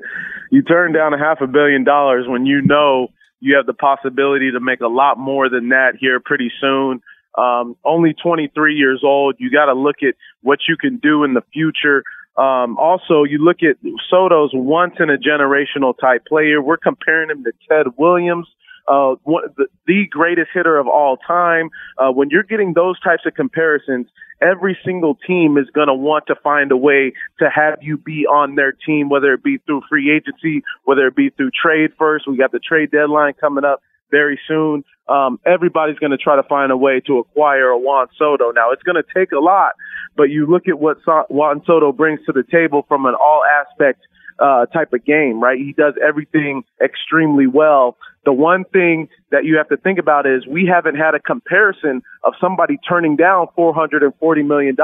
you 0.50 0.62
turn 0.62 0.92
down 0.92 1.14
a 1.14 1.18
half 1.18 1.40
a 1.40 1.46
billion 1.46 1.84
dollars 1.84 2.26
when 2.28 2.46
you 2.46 2.62
know 2.62 3.08
you 3.38 3.56
have 3.56 3.66
the 3.66 3.74
possibility 3.74 4.50
to 4.50 4.60
make 4.60 4.80
a 4.80 4.88
lot 4.88 5.18
more 5.18 5.48
than 5.48 5.68
that 5.68 5.92
here 5.98 6.18
pretty 6.18 6.50
soon. 6.60 7.00
Um, 7.38 7.76
only 7.84 8.12
23 8.12 8.74
years 8.74 9.02
old. 9.04 9.36
You 9.38 9.50
got 9.50 9.66
to 9.66 9.74
look 9.74 10.02
at 10.02 10.14
what 10.42 10.58
you 10.68 10.76
can 10.76 10.98
do 10.98 11.24
in 11.24 11.34
the 11.34 11.42
future. 11.52 12.02
Um, 12.36 12.78
also, 12.78 13.24
you 13.24 13.38
look 13.38 13.58
at 13.62 13.76
Soto's 14.08 14.50
once 14.54 14.94
in 14.98 15.10
a 15.10 15.18
generational 15.18 15.94
type 15.98 16.24
player. 16.26 16.62
We're 16.62 16.78
comparing 16.78 17.30
him 17.30 17.44
to 17.44 17.52
Ted 17.68 17.86
Williams, 17.98 18.46
uh, 18.88 19.16
one, 19.24 19.44
the, 19.56 19.66
the 19.86 20.06
greatest 20.10 20.50
hitter 20.54 20.78
of 20.78 20.86
all 20.86 21.16
time. 21.16 21.70
Uh, 21.98 22.10
when 22.10 22.30
you're 22.30 22.44
getting 22.44 22.72
those 22.72 22.98
types 23.00 23.24
of 23.26 23.34
comparisons, 23.34 24.06
every 24.40 24.78
single 24.84 25.16
team 25.26 25.58
is 25.58 25.68
going 25.74 25.88
to 25.88 25.94
want 25.94 26.26
to 26.28 26.34
find 26.36 26.72
a 26.72 26.76
way 26.76 27.12
to 27.40 27.50
have 27.54 27.78
you 27.82 27.98
be 27.98 28.26
on 28.26 28.54
their 28.54 28.72
team, 28.72 29.08
whether 29.08 29.34
it 29.34 29.42
be 29.42 29.58
through 29.66 29.82
free 29.88 30.10
agency, 30.14 30.62
whether 30.84 31.06
it 31.06 31.16
be 31.16 31.30
through 31.30 31.50
trade 31.50 31.90
first. 31.98 32.26
We 32.26 32.36
got 32.36 32.52
the 32.52 32.60
trade 32.60 32.90
deadline 32.90 33.34
coming 33.34 33.64
up 33.64 33.82
very 34.10 34.38
soon. 34.46 34.84
Um, 35.08 35.40
everybody's 35.44 35.98
going 35.98 36.12
to 36.12 36.18
try 36.18 36.36
to 36.36 36.42
find 36.44 36.70
a 36.70 36.76
way 36.76 37.00
to 37.06 37.18
acquire 37.18 37.68
a 37.68 37.78
Juan 37.78 38.06
Soto. 38.16 38.52
Now, 38.52 38.70
it's 38.70 38.82
going 38.82 39.02
to 39.02 39.04
take 39.14 39.32
a 39.32 39.40
lot, 39.40 39.72
but 40.16 40.24
you 40.24 40.46
look 40.46 40.68
at 40.68 40.78
what 40.78 40.98
so- 41.04 41.26
Juan 41.28 41.62
Soto 41.66 41.92
brings 41.92 42.20
to 42.26 42.32
the 42.32 42.44
table 42.44 42.84
from 42.88 43.06
an 43.06 43.14
all 43.14 43.42
aspect 43.60 44.00
uh, 44.40 44.66
type 44.66 44.92
of 44.92 45.04
game, 45.04 45.42
right? 45.42 45.58
He 45.58 45.74
does 45.76 45.94
everything 46.02 46.62
extremely 46.82 47.46
well. 47.46 47.96
The 48.24 48.32
one 48.32 48.64
thing 48.64 49.08
that 49.30 49.44
you 49.44 49.56
have 49.56 49.68
to 49.68 49.76
think 49.76 49.98
about 49.98 50.26
is 50.26 50.46
we 50.46 50.66
haven't 50.66 50.96
had 50.96 51.14
a 51.14 51.20
comparison 51.20 52.02
of 52.24 52.34
somebody 52.40 52.78
turning 52.88 53.16
down 53.16 53.48
$440 53.56 54.46
million 54.46 54.76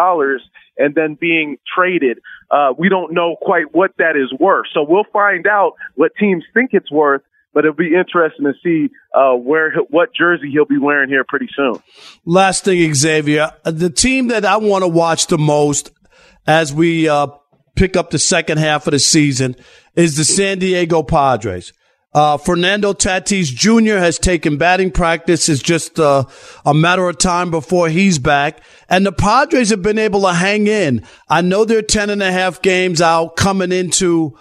and 0.78 0.95
then 0.95 1.16
being 1.18 1.59
traded. 1.75 2.18
Uh, 2.50 2.73
we 2.78 2.88
don't 2.88 3.12
know 3.12 3.37
quite 3.40 3.75
what 3.75 3.92
that 3.99 4.16
is 4.16 4.33
worth. 4.38 4.66
So 4.73 4.85
we'll 4.87 5.04
find 5.12 5.47
out 5.47 5.73
what 5.95 6.12
teams 6.18 6.45
think 6.54 6.71
it's 6.73 6.90
worth 6.90 7.23
but 7.56 7.64
it'll 7.64 7.75
be 7.75 7.94
interesting 7.94 8.44
to 8.44 8.52
see 8.62 8.92
uh, 9.14 9.32
where 9.32 9.72
what 9.88 10.10
jersey 10.14 10.50
he'll 10.52 10.66
be 10.66 10.76
wearing 10.76 11.08
here 11.08 11.25
pretty 11.26 11.48
soon. 11.56 11.82
Last 12.26 12.66
thing, 12.66 12.92
Xavier, 12.92 13.50
the 13.64 13.88
team 13.88 14.28
that 14.28 14.44
I 14.44 14.58
want 14.58 14.84
to 14.84 14.88
watch 14.88 15.28
the 15.28 15.38
most 15.38 15.90
as 16.46 16.75
we 16.75 17.08
uh, 17.08 17.28
pick 17.75 17.96
up 17.96 18.10
the 18.10 18.18
second 18.18 18.58
half 18.58 18.86
of 18.86 18.90
the 18.90 18.98
season 18.98 19.56
is 19.94 20.18
the 20.18 20.25
San 20.25 20.58
Diego 20.58 21.02
Padres. 21.02 21.72
Uh, 22.12 22.36
Fernando 22.36 22.92
Tatis 22.92 23.46
Jr. 23.46 24.00
has 24.00 24.18
taken 24.18 24.58
batting 24.58 24.90
practice. 24.90 25.48
It's 25.48 25.62
just 25.62 25.98
uh, 25.98 26.25
a 26.66 26.75
matter 26.75 27.08
of 27.08 27.16
time 27.16 27.50
before 27.50 27.88
he's 27.88 28.18
back. 28.18 28.60
And 28.90 29.06
the 29.06 29.12
Padres 29.12 29.70
have 29.70 29.80
been 29.80 29.98
able 29.98 30.20
to 30.22 30.34
hang 30.34 30.66
in. 30.66 31.06
I 31.26 31.40
know 31.40 31.64
they're 31.64 31.80
10 31.80 32.10
and 32.10 32.22
a 32.22 32.30
half 32.30 32.60
games 32.60 33.00
out 33.00 33.36
coming 33.36 33.72
into 33.72 34.36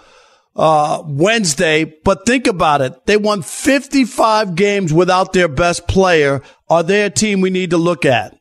uh, 0.56 1.02
Wednesday, 1.06 1.84
but 1.84 2.26
think 2.26 2.46
about 2.46 2.80
it. 2.80 3.06
They 3.06 3.16
won 3.16 3.42
55 3.42 4.54
games 4.54 4.92
without 4.92 5.32
their 5.32 5.48
best 5.48 5.86
player. 5.86 6.42
Are 6.68 6.82
they 6.82 7.02
a 7.02 7.10
team 7.10 7.40
we 7.40 7.50
need 7.50 7.70
to 7.70 7.78
look 7.78 8.04
at? 8.04 8.36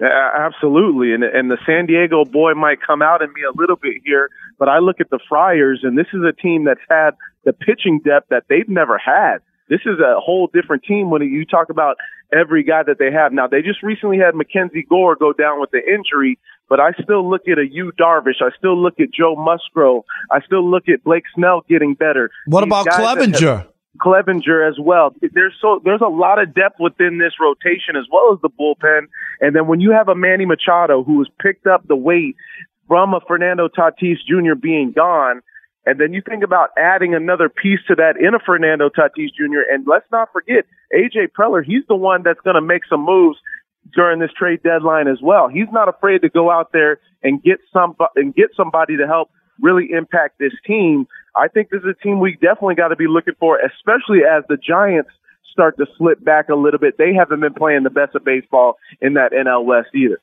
Yeah, 0.00 0.30
absolutely. 0.38 1.12
And, 1.12 1.24
and 1.24 1.50
the 1.50 1.58
San 1.66 1.86
Diego 1.86 2.24
boy 2.24 2.54
might 2.54 2.78
come 2.86 3.02
out 3.02 3.22
in 3.22 3.32
me 3.32 3.40
a 3.42 3.58
little 3.58 3.76
bit 3.76 3.94
here, 4.04 4.28
but 4.58 4.68
I 4.68 4.78
look 4.78 5.00
at 5.00 5.10
the 5.10 5.18
Friars, 5.28 5.80
and 5.82 5.98
this 5.98 6.06
is 6.12 6.20
a 6.22 6.32
team 6.32 6.64
that's 6.64 6.80
had 6.88 7.10
the 7.44 7.52
pitching 7.52 8.00
depth 8.04 8.28
that 8.30 8.44
they've 8.48 8.68
never 8.68 8.98
had. 8.98 9.38
This 9.68 9.80
is 9.84 9.98
a 10.00 10.20
whole 10.20 10.48
different 10.52 10.84
team 10.84 11.10
when 11.10 11.22
you 11.22 11.44
talk 11.44 11.70
about 11.70 11.96
every 12.32 12.62
guy 12.62 12.82
that 12.82 12.98
they 12.98 13.10
have. 13.12 13.32
Now, 13.32 13.46
they 13.46 13.62
just 13.62 13.82
recently 13.82 14.18
had 14.18 14.34
Mackenzie 14.34 14.86
Gore 14.88 15.16
go 15.16 15.32
down 15.32 15.60
with 15.60 15.70
the 15.70 15.78
injury, 15.78 16.38
but 16.68 16.80
I 16.80 16.92
still 17.02 17.28
look 17.28 17.48
at 17.48 17.58
a 17.58 17.66
Yu 17.66 17.92
Darvish. 17.98 18.40
I 18.40 18.50
still 18.56 18.80
look 18.80 19.00
at 19.00 19.10
Joe 19.12 19.36
Musgrove. 19.36 20.04
I 20.30 20.40
still 20.40 20.68
look 20.68 20.88
at 20.88 21.04
Blake 21.04 21.24
Snell 21.34 21.64
getting 21.68 21.94
better. 21.94 22.30
What 22.46 22.62
These 22.62 22.68
about 22.68 22.86
Clevinger? 22.86 23.66
Clevinger 24.00 24.68
as 24.68 24.78
well. 24.78 25.14
There's 25.20 25.54
so 25.60 25.80
there's 25.84 26.02
a 26.02 26.08
lot 26.08 26.40
of 26.40 26.54
depth 26.54 26.78
within 26.78 27.18
this 27.18 27.32
rotation 27.40 27.96
as 27.96 28.04
well 28.12 28.32
as 28.32 28.40
the 28.40 28.48
bullpen. 28.48 29.08
And 29.40 29.56
then 29.56 29.66
when 29.66 29.80
you 29.80 29.90
have 29.90 30.08
a 30.08 30.14
Manny 30.14 30.44
Machado 30.44 31.02
who 31.02 31.18
has 31.18 31.26
picked 31.40 31.66
up 31.66 31.86
the 31.88 31.96
weight 31.96 32.36
from 32.86 33.12
a 33.12 33.20
Fernando 33.26 33.68
Tatis 33.68 34.18
Jr. 34.26 34.54
being 34.54 34.92
gone, 34.92 35.42
and 35.88 35.98
then 35.98 36.12
you 36.12 36.20
think 36.20 36.44
about 36.44 36.68
adding 36.76 37.14
another 37.14 37.48
piece 37.48 37.80
to 37.88 37.94
that 37.94 38.20
in 38.20 38.34
a 38.34 38.38
Fernando 38.38 38.90
Tatis 38.90 39.32
Jr. 39.34 39.64
And 39.72 39.86
let's 39.86 40.04
not 40.12 40.28
forget 40.34 40.66
AJ 40.94 41.28
Preller. 41.32 41.64
He's 41.64 41.82
the 41.88 41.96
one 41.96 42.22
that's 42.22 42.40
going 42.44 42.56
to 42.56 42.60
make 42.60 42.82
some 42.90 43.06
moves 43.06 43.38
during 43.94 44.20
this 44.20 44.30
trade 44.38 44.62
deadline 44.62 45.08
as 45.08 45.16
well. 45.22 45.48
He's 45.48 45.72
not 45.72 45.88
afraid 45.88 46.20
to 46.20 46.28
go 46.28 46.50
out 46.50 46.72
there 46.74 47.00
and 47.22 47.42
get 47.42 47.60
some 47.72 47.96
and 48.16 48.34
get 48.34 48.50
somebody 48.54 48.98
to 48.98 49.06
help 49.06 49.30
really 49.62 49.88
impact 49.90 50.38
this 50.38 50.52
team. 50.66 51.06
I 51.34 51.48
think 51.48 51.70
this 51.70 51.80
is 51.80 51.96
a 51.98 52.02
team 52.02 52.20
we 52.20 52.34
definitely 52.34 52.74
got 52.74 52.88
to 52.88 52.96
be 52.96 53.08
looking 53.08 53.34
for, 53.40 53.58
especially 53.58 54.28
as 54.28 54.44
the 54.50 54.58
Giants 54.58 55.10
start 55.50 55.78
to 55.78 55.86
slip 55.96 56.22
back 56.22 56.50
a 56.50 56.54
little 56.54 56.78
bit. 56.78 56.98
They 56.98 57.14
haven't 57.14 57.40
been 57.40 57.54
playing 57.54 57.84
the 57.84 57.90
best 57.90 58.14
of 58.14 58.26
baseball 58.26 58.76
in 59.00 59.14
that 59.14 59.32
NL 59.32 59.64
West 59.64 59.88
either. 59.94 60.20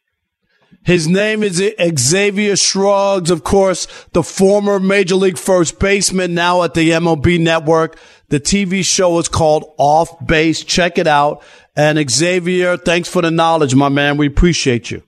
His 0.84 1.07
name 1.07 1.41
is 1.41 1.63
Xavier 1.98 2.55
Scruggs, 2.55 3.31
of 3.31 3.43
course, 3.43 3.88
the 4.13 4.22
former 4.22 4.79
Major 4.79 5.15
League 5.15 5.39
first 5.39 5.79
baseman, 5.79 6.36
now 6.36 6.62
at 6.62 6.75
the 6.75 6.91
MLB 6.91 7.39
Network. 7.39 7.98
The 8.29 8.39
TV 8.39 8.86
show 8.86 9.17
is 9.17 9.27
called 9.27 9.74
Off 9.79 10.24
Base. 10.25 10.63
Check 10.63 11.00
it 11.00 11.07
out. 11.07 11.43
And 11.75 11.98
Xavier, 12.10 12.77
thanks 12.77 13.10
for 13.10 13.24
the 13.24 13.31
knowledge, 13.31 13.74
my 13.74 13.89
man. 13.89 14.17
We 14.17 14.27
appreciate 14.27 14.91
you. 14.91 15.01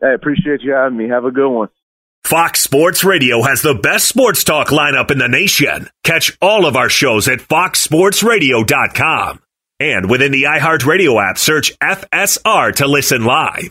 Hey, 0.00 0.14
appreciate 0.14 0.62
you 0.62 0.72
having 0.72 0.98
me. 0.98 1.08
Have 1.08 1.24
a 1.24 1.32
good 1.32 1.50
one. 1.50 1.68
Fox 2.22 2.60
Sports 2.60 3.02
Radio 3.04 3.42
has 3.42 3.60
the 3.60 3.74
best 3.74 4.06
sports 4.08 4.44
talk 4.44 4.68
lineup 4.68 5.10
in 5.10 5.18
the 5.18 5.28
nation. 5.28 5.88
Catch 6.04 6.38
all 6.40 6.64
of 6.64 6.76
our 6.76 6.88
shows 6.88 7.26
at 7.28 7.40
foxsportsradio.com. 7.40 9.40
And 9.80 10.08
within 10.08 10.32
the 10.32 10.44
iHeartRadio 10.44 11.20
app, 11.22 11.38
search 11.38 11.76
FSR 11.80 12.74
to 12.76 12.86
listen 12.86 13.24
live. 13.24 13.70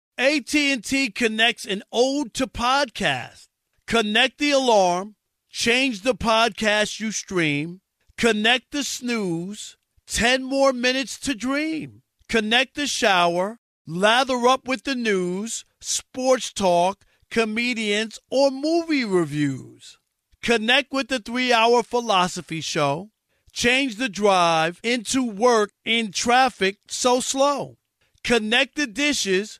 AT&T 0.17 1.11
connects 1.11 1.65
an 1.65 1.83
ode 1.91 2.33
to 2.35 2.47
podcast. 2.47 3.47
Connect 3.87 4.37
the 4.37 4.51
alarm, 4.51 5.15
change 5.49 6.01
the 6.01 6.15
podcast 6.15 6.99
you 6.99 7.11
stream, 7.11 7.81
connect 8.17 8.71
the 8.71 8.83
snooze, 8.83 9.77
10 10.07 10.43
more 10.43 10.73
minutes 10.73 11.17
to 11.19 11.33
dream. 11.33 12.01
Connect 12.27 12.75
the 12.75 12.87
shower, 12.87 13.59
lather 13.87 14.47
up 14.47 14.67
with 14.67 14.83
the 14.83 14.95
news, 14.95 15.65
sports 15.79 16.51
talk, 16.51 17.05
comedians, 17.29 18.19
or 18.29 18.51
movie 18.51 19.05
reviews. 19.05 19.97
Connect 20.43 20.91
with 20.91 21.07
the 21.07 21.19
3-hour 21.19 21.83
philosophy 21.83 22.61
show. 22.61 23.11
Change 23.53 23.95
the 23.95 24.09
drive 24.09 24.79
into 24.83 25.23
work 25.23 25.71
in 25.85 26.11
traffic 26.11 26.77
so 26.87 27.19
slow. 27.19 27.77
Connect 28.23 28.75
the 28.75 28.87
dishes 28.87 29.59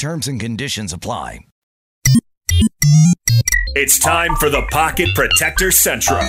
Terms 0.00 0.28
and 0.28 0.40
conditions 0.40 0.94
apply. 0.94 1.40
It's 3.74 3.98
time 3.98 4.34
for 4.36 4.48
the 4.48 4.66
Pocket 4.70 5.10
Protector 5.14 5.70
Central. 5.70 6.24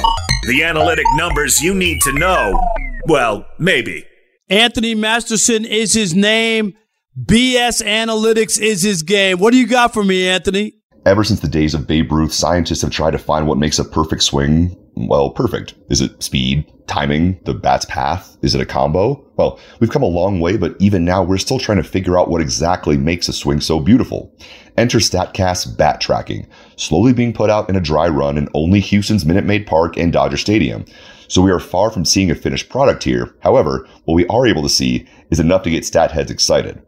The 0.45 0.61
analytic 0.65 1.05
numbers 1.15 1.61
you 1.61 1.73
need 1.73 2.01
to 2.01 2.11
know. 2.11 2.61
Well, 3.05 3.45
maybe. 3.59 4.05
Anthony 4.49 4.93
Masterson 4.93 5.63
is 5.63 5.93
his 5.93 6.13
name. 6.13 6.73
BS 7.17 7.81
Analytics 7.81 8.59
is 8.59 8.83
his 8.83 9.03
game. 9.03 9.39
What 9.39 9.53
do 9.53 9.57
you 9.57 9.67
got 9.67 9.93
for 9.93 10.03
me, 10.03 10.27
Anthony? 10.27 10.73
Ever 11.05 11.23
since 11.23 11.39
the 11.39 11.47
days 11.47 11.73
of 11.73 11.87
Babe 11.87 12.11
Ruth, 12.11 12.33
scientists 12.33 12.81
have 12.81 12.91
tried 12.91 13.11
to 13.11 13.19
find 13.19 13.47
what 13.47 13.57
makes 13.57 13.79
a 13.79 13.85
perfect 13.85 14.23
swing. 14.23 14.75
Well, 14.95 15.29
perfect. 15.29 15.73
Is 15.89 16.01
it 16.01 16.21
speed, 16.21 16.71
timing, 16.87 17.39
the 17.45 17.53
bat's 17.53 17.85
path? 17.85 18.37
Is 18.41 18.53
it 18.53 18.61
a 18.61 18.65
combo? 18.65 19.25
Well, 19.37 19.59
we've 19.79 19.89
come 19.89 20.03
a 20.03 20.07
long 20.07 20.39
way, 20.39 20.57
but 20.57 20.75
even 20.79 21.05
now 21.05 21.23
we're 21.23 21.37
still 21.37 21.59
trying 21.59 21.77
to 21.77 21.83
figure 21.83 22.19
out 22.19 22.29
what 22.29 22.41
exactly 22.41 22.97
makes 22.97 23.29
a 23.29 23.33
swing 23.33 23.61
so 23.61 23.79
beautiful. 23.79 24.35
Enter 24.77 24.99
StatCast 24.99 25.77
bat 25.77 26.01
tracking, 26.01 26.47
slowly 26.75 27.13
being 27.13 27.33
put 27.33 27.49
out 27.49 27.69
in 27.69 27.75
a 27.75 27.81
dry 27.81 28.07
run 28.07 28.37
in 28.37 28.49
only 28.53 28.79
Houston's 28.81 29.25
Minute 29.25 29.45
Maid 29.45 29.65
Park 29.65 29.97
and 29.97 30.11
Dodger 30.11 30.37
Stadium. 30.37 30.85
So 31.27 31.41
we 31.41 31.51
are 31.51 31.59
far 31.59 31.91
from 31.91 32.03
seeing 32.03 32.29
a 32.29 32.35
finished 32.35 32.69
product 32.69 33.03
here. 33.03 33.33
However, 33.39 33.87
what 34.03 34.15
we 34.15 34.27
are 34.27 34.45
able 34.45 34.63
to 34.63 34.69
see 34.69 35.07
is 35.29 35.39
enough 35.39 35.63
to 35.63 35.69
get 35.69 35.85
stat 35.85 36.11
heads 36.11 36.29
excited. 36.29 36.81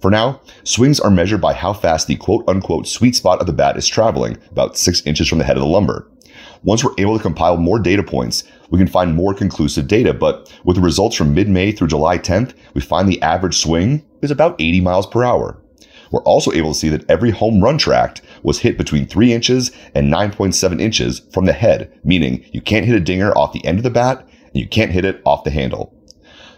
For 0.00 0.10
now, 0.10 0.40
swings 0.64 0.98
are 0.98 1.10
measured 1.10 1.42
by 1.42 1.52
how 1.52 1.74
fast 1.74 2.06
the 2.06 2.16
quote 2.16 2.44
unquote 2.48 2.88
sweet 2.88 3.14
spot 3.14 3.40
of 3.40 3.46
the 3.46 3.52
bat 3.52 3.76
is 3.76 3.86
traveling, 3.86 4.38
about 4.50 4.78
six 4.78 5.02
inches 5.02 5.28
from 5.28 5.36
the 5.36 5.44
head 5.44 5.58
of 5.58 5.62
the 5.62 5.68
lumber. 5.68 6.09
Once 6.62 6.84
we're 6.84 6.94
able 6.98 7.16
to 7.16 7.22
compile 7.22 7.56
more 7.56 7.78
data 7.78 8.02
points, 8.02 8.44
we 8.68 8.78
can 8.78 8.86
find 8.86 9.14
more 9.14 9.32
conclusive 9.32 9.88
data, 9.88 10.12
but 10.12 10.52
with 10.64 10.76
the 10.76 10.82
results 10.82 11.16
from 11.16 11.34
mid-May 11.34 11.72
through 11.72 11.88
July 11.88 12.18
10th, 12.18 12.54
we 12.74 12.82
find 12.82 13.08
the 13.08 13.20
average 13.22 13.56
swing 13.56 14.04
is 14.20 14.30
about 14.30 14.60
80 14.60 14.82
miles 14.82 15.06
per 15.06 15.24
hour. 15.24 15.62
We're 16.10 16.22
also 16.24 16.52
able 16.52 16.72
to 16.72 16.78
see 16.78 16.90
that 16.90 17.08
every 17.08 17.30
home 17.30 17.62
run 17.62 17.78
tracked 17.78 18.20
was 18.42 18.58
hit 18.58 18.76
between 18.76 19.06
3 19.06 19.32
inches 19.32 19.70
and 19.94 20.12
9.7 20.12 20.80
inches 20.80 21.20
from 21.32 21.46
the 21.46 21.52
head, 21.54 21.98
meaning 22.04 22.44
you 22.52 22.60
can't 22.60 22.84
hit 22.84 22.94
a 22.96 23.00
dinger 23.00 23.32
off 23.38 23.52
the 23.52 23.64
end 23.64 23.78
of 23.78 23.84
the 23.84 23.90
bat 23.90 24.28
and 24.44 24.56
you 24.56 24.68
can't 24.68 24.92
hit 24.92 25.04
it 25.04 25.22
off 25.24 25.44
the 25.44 25.50
handle. 25.50 25.94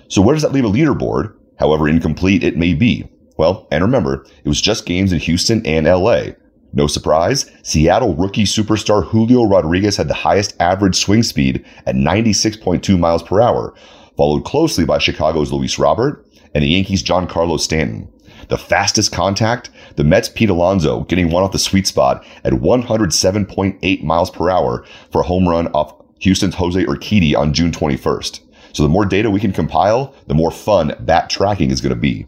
So 0.08 0.20
where 0.20 0.34
does 0.34 0.42
that 0.42 0.52
leave 0.52 0.64
a 0.64 0.68
leaderboard, 0.68 1.34
however 1.58 1.88
incomplete 1.88 2.42
it 2.42 2.56
may 2.56 2.74
be? 2.74 3.08
Well, 3.36 3.68
and 3.70 3.84
remember, 3.84 4.26
it 4.44 4.48
was 4.48 4.60
just 4.60 4.84
games 4.84 5.12
in 5.12 5.20
Houston 5.20 5.64
and 5.66 5.86
LA. 5.86 6.32
No 6.74 6.86
surprise, 6.86 7.50
Seattle 7.62 8.14
rookie 8.14 8.44
superstar 8.44 9.06
Julio 9.06 9.44
Rodriguez 9.44 9.96
had 9.96 10.08
the 10.08 10.14
highest 10.14 10.54
average 10.58 10.96
swing 10.96 11.22
speed 11.22 11.64
at 11.86 11.94
96.2 11.94 12.98
miles 12.98 13.22
per 13.22 13.40
hour, 13.40 13.74
followed 14.16 14.44
closely 14.44 14.84
by 14.86 14.98
Chicago's 14.98 15.52
Luis 15.52 15.78
Robert 15.78 16.26
and 16.54 16.64
the 16.64 16.68
Yankees' 16.68 17.02
Giancarlo 17.02 17.60
Stanton. 17.60 18.10
The 18.48 18.58
fastest 18.58 19.12
contact, 19.12 19.70
the 19.96 20.04
Mets' 20.04 20.28
Pete 20.28 20.50
Alonso 20.50 21.02
getting 21.04 21.30
one 21.30 21.42
off 21.42 21.52
the 21.52 21.58
sweet 21.58 21.86
spot 21.86 22.24
at 22.44 22.54
107.8 22.54 24.02
miles 24.02 24.30
per 24.30 24.50
hour 24.50 24.84
for 25.10 25.20
a 25.20 25.26
home 25.26 25.48
run 25.48 25.68
off 25.68 25.94
Houston's 26.20 26.54
Jose 26.54 26.84
Urquidy 26.84 27.36
on 27.36 27.52
June 27.52 27.72
21st. 27.72 28.40
So 28.72 28.82
the 28.82 28.88
more 28.88 29.04
data 29.04 29.30
we 29.30 29.40
can 29.40 29.52
compile, 29.52 30.14
the 30.26 30.34
more 30.34 30.50
fun 30.50 30.94
bat 31.00 31.28
tracking 31.28 31.70
is 31.70 31.80
going 31.80 31.94
to 31.94 32.00
be. 32.00 32.26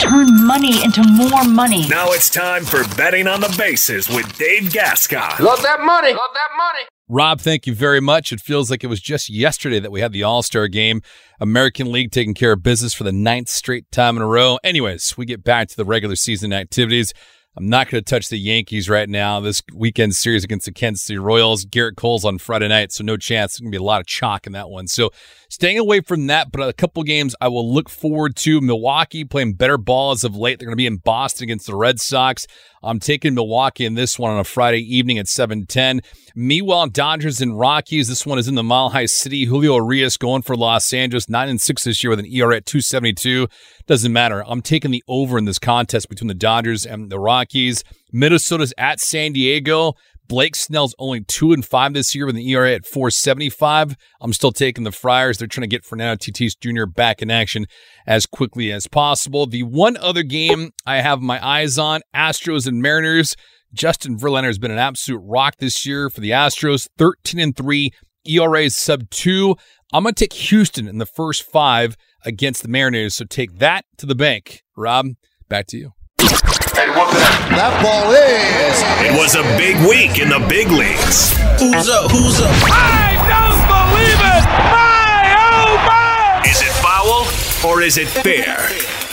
Turn 0.00 0.46
money 0.46 0.84
into 0.84 1.02
more 1.02 1.44
money. 1.44 1.88
Now 1.88 2.12
it's 2.12 2.30
time 2.30 2.64
for 2.64 2.84
betting 2.96 3.26
on 3.26 3.40
the 3.40 3.54
bases 3.58 4.08
with 4.08 4.38
Dave 4.38 4.72
Gascon. 4.72 5.44
Love 5.44 5.62
that 5.62 5.80
money. 5.80 6.12
Love 6.12 6.30
that 6.34 6.56
money. 6.56 6.86
Rob, 7.08 7.40
thank 7.40 7.66
you 7.66 7.74
very 7.74 8.00
much. 8.00 8.32
It 8.32 8.40
feels 8.40 8.70
like 8.70 8.84
it 8.84 8.88
was 8.88 9.00
just 9.00 9.28
yesterday 9.28 9.80
that 9.80 9.90
we 9.90 10.00
had 10.00 10.12
the 10.12 10.22
All 10.22 10.42
Star 10.42 10.68
game. 10.68 11.02
American 11.40 11.90
League 11.90 12.12
taking 12.12 12.34
care 12.34 12.52
of 12.52 12.62
business 12.62 12.94
for 12.94 13.04
the 13.04 13.12
ninth 13.12 13.48
straight 13.48 13.90
time 13.90 14.16
in 14.16 14.22
a 14.22 14.26
row. 14.26 14.58
Anyways, 14.62 15.16
we 15.16 15.26
get 15.26 15.42
back 15.42 15.68
to 15.68 15.76
the 15.76 15.84
regular 15.84 16.16
season 16.16 16.52
activities. 16.52 17.12
I'm 17.58 17.68
not 17.68 17.90
going 17.90 18.00
to 18.00 18.08
touch 18.08 18.28
the 18.28 18.38
Yankees 18.38 18.88
right 18.88 19.08
now. 19.08 19.40
This 19.40 19.64
weekend 19.74 20.14
series 20.14 20.44
against 20.44 20.66
the 20.66 20.72
Kansas 20.72 21.02
City 21.02 21.18
Royals, 21.18 21.64
Gerrit 21.64 21.96
Cole's 21.96 22.24
on 22.24 22.38
Friday 22.38 22.68
night, 22.68 22.92
so 22.92 23.02
no 23.02 23.16
chance. 23.16 23.54
There's 23.54 23.62
going 23.62 23.72
to 23.72 23.76
be 23.76 23.82
a 23.82 23.84
lot 23.84 24.00
of 24.00 24.06
chalk 24.06 24.46
in 24.46 24.52
that 24.52 24.70
one. 24.70 24.86
So 24.86 25.10
staying 25.48 25.76
away 25.76 26.00
from 26.02 26.28
that, 26.28 26.52
but 26.52 26.68
a 26.68 26.72
couple 26.72 27.02
games 27.02 27.34
I 27.40 27.48
will 27.48 27.74
look 27.74 27.88
forward 27.88 28.36
to. 28.36 28.60
Milwaukee 28.60 29.24
playing 29.24 29.54
better 29.54 29.76
ball 29.76 30.12
as 30.12 30.22
of 30.22 30.36
late. 30.36 30.60
They're 30.60 30.66
going 30.66 30.74
to 30.74 30.76
be 30.76 30.86
in 30.86 30.98
Boston 30.98 31.42
against 31.42 31.66
the 31.66 31.74
Red 31.74 31.98
Sox. 31.98 32.46
I'm 32.82 33.00
taking 33.00 33.34
Milwaukee 33.34 33.84
in 33.84 33.94
this 33.94 34.18
one 34.18 34.32
on 34.32 34.38
a 34.38 34.44
Friday 34.44 34.80
evening 34.80 35.18
at 35.18 35.26
7:10. 35.26 36.00
Meanwhile, 36.34 36.88
Dodgers 36.88 37.40
and 37.40 37.58
Rockies. 37.58 38.08
This 38.08 38.24
one 38.24 38.38
is 38.38 38.48
in 38.48 38.54
the 38.54 38.62
Mile 38.62 38.90
High 38.90 39.06
City. 39.06 39.44
Julio 39.44 39.74
Urias 39.76 40.16
going 40.16 40.42
for 40.42 40.56
Los 40.56 40.92
Angeles, 40.92 41.28
nine 41.28 41.48
and 41.48 41.60
six 41.60 41.84
this 41.84 42.02
year 42.02 42.10
with 42.10 42.20
an 42.20 42.26
ERA 42.26 42.56
at 42.56 42.66
2.72. 42.66 43.48
Doesn't 43.86 44.12
matter. 44.12 44.44
I'm 44.46 44.62
taking 44.62 44.90
the 44.90 45.02
over 45.08 45.38
in 45.38 45.44
this 45.44 45.58
contest 45.58 46.08
between 46.08 46.28
the 46.28 46.34
Dodgers 46.34 46.86
and 46.86 47.10
the 47.10 47.18
Rockies. 47.18 47.84
Minnesota's 48.12 48.72
at 48.78 49.00
San 49.00 49.32
Diego. 49.32 49.94
Blake 50.28 50.54
Snell's 50.54 50.94
only 50.98 51.22
two 51.22 51.52
and 51.52 51.64
five 51.64 51.94
this 51.94 52.14
year 52.14 52.26
with 52.26 52.36
an 52.36 52.42
ERA 52.42 52.74
at 52.74 52.84
475. 52.84 53.96
I'm 54.20 54.32
still 54.32 54.52
taking 54.52 54.84
the 54.84 54.92
Friars. 54.92 55.38
They're 55.38 55.48
trying 55.48 55.62
to 55.62 55.68
get 55.68 55.84
Fernando 55.84 56.16
Tatis 56.16 56.52
Jr. 56.60 56.86
back 56.86 57.22
in 57.22 57.30
action 57.30 57.66
as 58.06 58.26
quickly 58.26 58.70
as 58.70 58.86
possible. 58.86 59.46
The 59.46 59.62
one 59.62 59.96
other 59.96 60.22
game 60.22 60.72
I 60.86 60.96
have 60.96 61.20
my 61.20 61.44
eyes 61.44 61.78
on 61.78 62.02
Astros 62.14 62.66
and 62.66 62.82
Mariners. 62.82 63.36
Justin 63.72 64.18
Verlander 64.18 64.46
has 64.46 64.58
been 64.58 64.70
an 64.70 64.78
absolute 64.78 65.22
rock 65.24 65.56
this 65.58 65.84
year 65.86 66.08
for 66.10 66.20
the 66.20 66.30
Astros, 66.30 66.88
13 66.96 67.40
and 67.40 67.56
3, 67.56 67.90
ERA 68.24 68.62
is 68.62 68.76
sub 68.76 69.08
2. 69.10 69.56
I'm 69.92 70.02
going 70.04 70.14
to 70.14 70.24
take 70.24 70.32
Houston 70.34 70.88
in 70.88 70.98
the 70.98 71.06
first 71.06 71.42
5 71.42 71.96
against 72.24 72.62
the 72.62 72.68
Mariners, 72.68 73.14
so 73.14 73.24
take 73.24 73.58
that 73.58 73.84
to 73.98 74.06
the 74.06 74.14
bank. 74.14 74.62
Rob, 74.76 75.06
back 75.48 75.66
to 75.68 75.78
you. 75.78 75.92
And 76.20 76.90
what 76.94 77.10
the? 77.12 77.18
that 77.54 77.78
ball 77.82 78.10
is. 78.10 78.82
It 79.06 79.14
was 79.16 79.34
a 79.36 79.42
big 79.56 79.76
week 79.88 80.18
in 80.18 80.28
the 80.28 80.44
big 80.48 80.68
leagues. 80.68 81.32
Who's 81.60 81.88
up? 81.88 82.10
Who's 82.10 82.40
up? 82.40 82.50
I 82.66 83.14
don't 83.30 83.62
believe 83.70 84.18
it! 84.18 84.44
My 84.74 85.34
oh 85.38 85.78
my! 85.86 86.42
Is 86.48 86.60
it 86.62 86.74
foul 86.82 87.70
or 87.70 87.82
is 87.82 87.98
it 87.98 88.08
fair? 88.08 88.68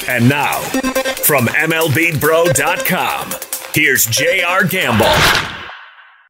And 0.08 0.28
now, 0.30 0.60
from 1.24 1.46
MLBBro.com, 1.48 3.34
here's 3.74 4.06
J.R. 4.06 4.64
Gamble. 4.66 5.06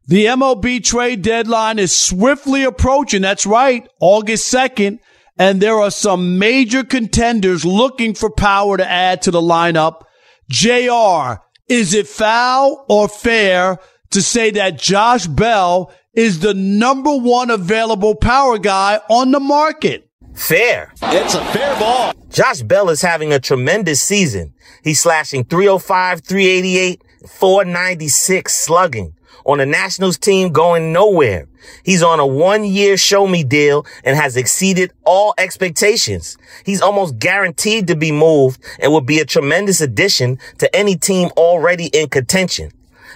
The 0.08 0.26
MLB 0.28 0.84
trade 0.84 1.22
deadline 1.22 1.80
is 1.80 1.96
swiftly 1.96 2.64
approaching. 2.64 3.22
That's 3.22 3.46
right, 3.46 3.88
August 4.00 4.54
2nd. 4.54 5.00
And 5.38 5.60
there 5.62 5.80
are 5.80 5.92
some 5.92 6.40
major 6.40 6.84
contenders 6.86 7.66
looking 7.66 8.14
for 8.14 8.30
power 8.30 8.78
to 8.78 8.90
add 8.90 9.22
to 9.24 9.32
the 9.32 9.42
lineup. 9.42 10.04
JR, 10.50 11.42
is 11.68 11.94
it 11.94 12.08
foul 12.08 12.86
or 12.88 13.08
fair 13.08 13.80
to 14.12 14.22
say 14.22 14.52
that 14.52 14.78
Josh 14.78 15.28
Bell 15.28 15.92
is 16.14 16.40
the 16.40 16.54
number 16.54 17.16
one 17.16 17.50
available 17.50 18.16
power 18.16 18.58
guy 18.58 19.00
on 19.10 19.32
the 19.32 19.40
market? 19.40 20.10
Fair. 20.34 20.94
It's 21.02 21.34
a 21.34 21.44
fair 21.46 21.80
ball. 21.80 22.14
Josh 22.30 22.62
Bell 22.62 22.90
is 22.90 23.02
having 23.02 23.34
a 23.34 23.40
tremendous 23.40 24.02
season. 24.02 24.54
He's 24.84 25.00
slashing 25.00 25.46
305, 25.46 26.22
388, 26.22 27.02
496 27.28 28.54
slugging 28.54 29.14
on 29.46 29.60
a 29.60 29.66
Nationals 29.66 30.18
team 30.18 30.52
going 30.52 30.92
nowhere. 30.92 31.48
He's 31.84 32.04
on 32.04 32.20
a 32.20 32.28
one 32.28 32.66
year 32.66 32.98
show 32.98 33.28
me 33.28 33.44
deal 33.44 33.86
and 34.04 34.18
has 34.18 34.36
exceeded 34.36 34.92
all 35.06 35.34
expectations. 35.38 36.38
He's 36.66 36.82
almost 36.82 37.20
guaranteed 37.20 37.88
to 37.88 37.96
be 37.96 38.12
moved 38.12 38.62
and 38.80 38.92
would 38.92 39.06
be 39.06 39.20
a 39.20 39.26
tremendous 39.26 39.82
addition 39.82 40.40
to 40.58 40.76
any 40.76 40.96
team 40.96 41.30
already 41.38 41.88
in 41.88 42.10
contention. 42.10 42.72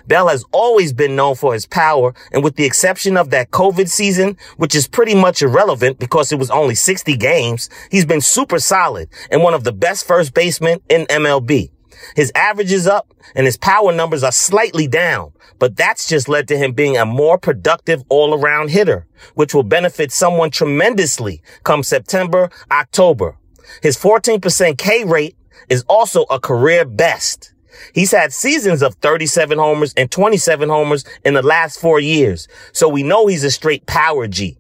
Bell 0.08 0.28
has 0.30 0.46
always 0.52 0.94
been 0.94 1.15
known 1.15 1.36
for 1.36 1.54
his 1.54 1.65
power, 1.65 2.13
and 2.32 2.44
with 2.44 2.56
the 2.56 2.65
exception 2.65 3.18
of 3.18 3.30
that 3.30 3.52
COVID 3.52 3.89
season, 3.89 4.38
which 4.58 4.74
is 4.74 4.88
pretty 4.88 5.13
much 5.13 5.42
irrelevant 5.42 6.00
because 6.00 6.32
it 6.32 6.39
was 6.39 6.50
only 6.50 6.74
60 6.74 7.15
games, 7.18 7.70
he's 7.92 8.06
been 8.06 8.22
super 8.22 8.60
solid 8.60 9.10
and 9.30 9.44
one 9.44 9.54
of 9.54 9.63
the 9.63 9.74
best 9.74 10.08
first 10.08 10.34
basemen 10.34 10.80
in 10.89 11.06
MLB. 11.08 11.70
His 12.15 12.31
average 12.35 12.71
is 12.71 12.88
up 12.88 13.13
and 13.35 13.45
his 13.45 13.57
power 13.57 13.91
numbers 13.91 14.23
are 14.23 14.31
slightly 14.31 14.88
down, 14.88 15.33
but 15.57 15.75
that's 15.75 16.07
just 16.07 16.29
led 16.29 16.47
to 16.47 16.57
him 16.57 16.73
being 16.73 16.97
a 16.97 17.05
more 17.05 17.38
productive 17.38 18.03
all 18.09 18.33
around 18.33 18.69
hitter, 18.69 19.07
which 19.35 19.53
will 19.53 19.63
benefit 19.63 20.12
someone 20.12 20.51
tremendously 20.51 21.41
come 21.63 21.83
September, 21.83 22.49
October. 22.71 23.38
His 23.81 23.97
14% 23.97 24.77
K 24.77 25.03
rate 25.03 25.35
is 25.69 25.83
also 25.88 26.23
a 26.29 26.39
career 26.39 26.85
best. 26.85 27.53
He's 27.93 28.12
had 28.12 28.33
seasons 28.33 28.81
of 28.81 28.95
37 28.95 29.57
homers 29.57 29.93
and 29.95 30.12
27 30.12 30.69
homers 30.69 31.05
in 31.23 31.33
the 31.33 31.41
last 31.41 31.79
four 31.79 31.99
years, 31.99 32.47
so 32.73 32.89
we 32.89 33.03
know 33.03 33.27
he's 33.27 33.43
a 33.43 33.51
straight 33.51 33.85
power 33.85 34.27
G. 34.27 34.59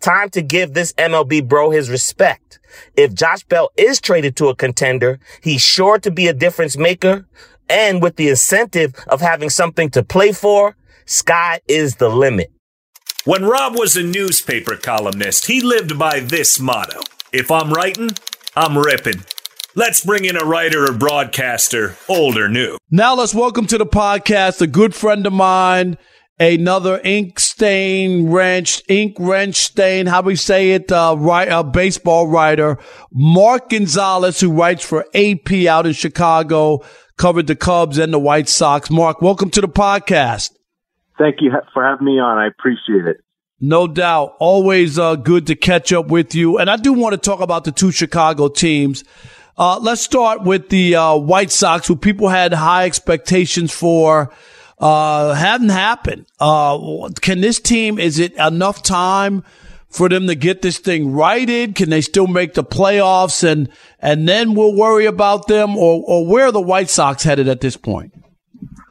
Time 0.00 0.30
to 0.30 0.42
give 0.42 0.74
this 0.74 0.92
MLB 0.94 1.46
bro 1.46 1.70
his 1.70 1.90
respect. 1.90 2.60
If 2.96 3.14
Josh 3.14 3.44
Bell 3.44 3.70
is 3.76 4.00
traded 4.00 4.36
to 4.36 4.48
a 4.48 4.56
contender, 4.56 5.18
he's 5.42 5.62
sure 5.62 5.98
to 5.98 6.10
be 6.10 6.28
a 6.28 6.32
difference 6.32 6.76
maker. 6.76 7.26
And 7.68 8.02
with 8.02 8.16
the 8.16 8.28
incentive 8.28 8.94
of 9.06 9.20
having 9.20 9.50
something 9.50 9.90
to 9.90 10.02
play 10.02 10.32
for, 10.32 10.76
sky 11.06 11.60
is 11.68 11.96
the 11.96 12.08
limit. 12.08 12.52
When 13.24 13.44
Rob 13.44 13.78
was 13.78 13.96
a 13.96 14.02
newspaper 14.02 14.76
columnist, 14.76 15.46
he 15.46 15.60
lived 15.60 15.98
by 15.98 16.20
this 16.20 16.58
motto 16.58 17.00
If 17.32 17.50
I'm 17.50 17.72
writing, 17.72 18.10
I'm 18.56 18.76
ripping. 18.76 19.22
Let's 19.74 20.04
bring 20.04 20.26
in 20.26 20.36
a 20.36 20.44
writer 20.44 20.84
or 20.84 20.92
broadcaster, 20.92 21.96
old 22.08 22.36
or 22.36 22.48
new. 22.48 22.76
Now 22.90 23.14
let's 23.14 23.32
welcome 23.32 23.66
to 23.68 23.78
the 23.78 23.86
podcast 23.86 24.60
a 24.60 24.66
good 24.66 24.94
friend 24.94 25.26
of 25.26 25.32
mine, 25.32 25.96
another 26.42 27.00
ink 27.04 27.38
stain 27.38 28.30
wrench, 28.30 28.82
ink 28.88 29.16
wrench 29.18 29.56
stain, 29.56 30.06
how 30.06 30.22
we 30.22 30.34
say 30.34 30.72
it, 30.72 30.90
uh, 30.90 31.14
right, 31.16 31.48
a 31.48 31.62
baseball 31.62 32.26
writer, 32.26 32.78
Mark 33.12 33.70
Gonzales, 33.70 34.40
who 34.40 34.50
writes 34.50 34.84
for 34.84 35.06
AP 35.14 35.66
out 35.68 35.86
in 35.86 35.92
Chicago. 35.92 36.84
covered 37.16 37.46
the 37.46 37.54
Cubs 37.54 37.98
and 37.98 38.12
the 38.12 38.18
White 38.18 38.48
Sox. 38.48 38.90
Mark, 38.90 39.22
welcome 39.22 39.50
to 39.50 39.60
the 39.60 39.68
podcast. 39.68 40.50
Thank 41.16 41.36
you 41.40 41.52
for 41.72 41.84
having 41.84 42.06
me 42.06 42.18
on. 42.18 42.38
I 42.38 42.48
appreciate 42.48 43.06
it. 43.06 43.18
No 43.60 43.86
doubt. 43.86 44.34
Always 44.40 44.98
uh, 44.98 45.14
good 45.14 45.46
to 45.46 45.54
catch 45.54 45.92
up 45.92 46.08
with 46.08 46.34
you. 46.34 46.58
And 46.58 46.68
I 46.68 46.76
do 46.76 46.92
want 46.92 47.12
to 47.12 47.18
talk 47.18 47.40
about 47.40 47.62
the 47.62 47.70
two 47.70 47.92
Chicago 47.92 48.48
teams. 48.48 49.04
Uh, 49.56 49.78
let's 49.78 50.00
start 50.00 50.42
with 50.42 50.70
the 50.70 50.96
uh, 50.96 51.14
White 51.14 51.52
Sox, 51.52 51.86
who 51.86 51.94
people 51.94 52.28
had 52.28 52.52
high 52.52 52.86
expectations 52.86 53.72
for. 53.72 54.32
Uh, 54.82 55.34
haven't 55.34 55.68
happened. 55.68 56.26
Uh, 56.40 57.08
can 57.20 57.40
this 57.40 57.60
team, 57.60 58.00
is 58.00 58.18
it 58.18 58.32
enough 58.34 58.82
time 58.82 59.44
for 59.88 60.08
them 60.08 60.26
to 60.26 60.34
get 60.34 60.60
this 60.60 60.78
thing 60.78 61.12
righted? 61.12 61.76
Can 61.76 61.88
they 61.88 62.00
still 62.00 62.26
make 62.26 62.54
the 62.54 62.64
playoffs 62.64 63.48
and, 63.48 63.68
and 64.00 64.28
then 64.28 64.54
we'll 64.54 64.74
worry 64.74 65.06
about 65.06 65.46
them 65.46 65.76
or, 65.76 66.02
or 66.04 66.26
where 66.26 66.46
are 66.46 66.52
the 66.52 66.60
White 66.60 66.90
Sox 66.90 67.22
headed 67.22 67.46
at 67.46 67.60
this 67.60 67.76
point? 67.76 68.12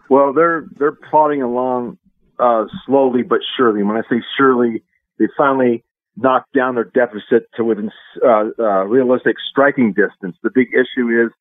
Well, 0.10 0.32
they're, 0.32 0.65
they're 0.80 0.97
plodding 1.10 1.41
along 1.41 1.97
uh, 2.39 2.65
slowly 2.86 3.23
but 3.23 3.39
surely. 3.58 3.84
When 3.84 3.97
I 3.97 4.04
say 4.10 4.23
surely, 4.38 4.84
they 5.19 5.25
finally 5.38 5.84
knocked 6.15 6.54
down 6.54 6.75
their 6.75 6.86
deficit 6.86 7.49
to 7.56 7.65
within 7.65 7.91
uh, 8.25 8.43
uh, 8.58 8.84
realistic 8.86 9.36
striking 9.49 9.89
distance. 9.89 10.38
The 10.41 10.51
big 10.54 10.69
issue 10.73 11.25
is 11.25 11.32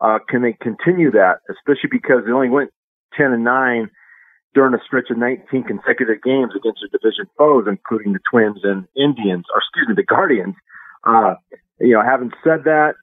uh, 0.00 0.18
can 0.30 0.40
they 0.40 0.56
continue 0.60 1.10
that, 1.10 1.40
especially 1.50 1.90
because 1.90 2.22
they 2.24 2.32
only 2.32 2.48
went 2.48 2.70
10 3.16 3.32
and 3.32 3.44
9 3.44 3.90
during 4.54 4.74
a 4.74 4.78
stretch 4.84 5.10
of 5.10 5.18
19 5.18 5.64
consecutive 5.64 6.22
games 6.22 6.52
against 6.56 6.80
their 6.80 6.98
division 7.00 7.26
foes, 7.38 7.64
including 7.66 8.12
the 8.12 8.20
Twins 8.30 8.60
and 8.62 8.86
Indians, 8.96 9.46
or 9.54 9.60
excuse 9.60 9.88
me, 9.88 9.94
the 9.94 10.02
Guardians. 10.02 10.54
Uh, 11.04 11.34
you 11.80 11.94
know, 11.94 12.02
having 12.02 12.30
said 12.44 12.64
that, 12.64 12.94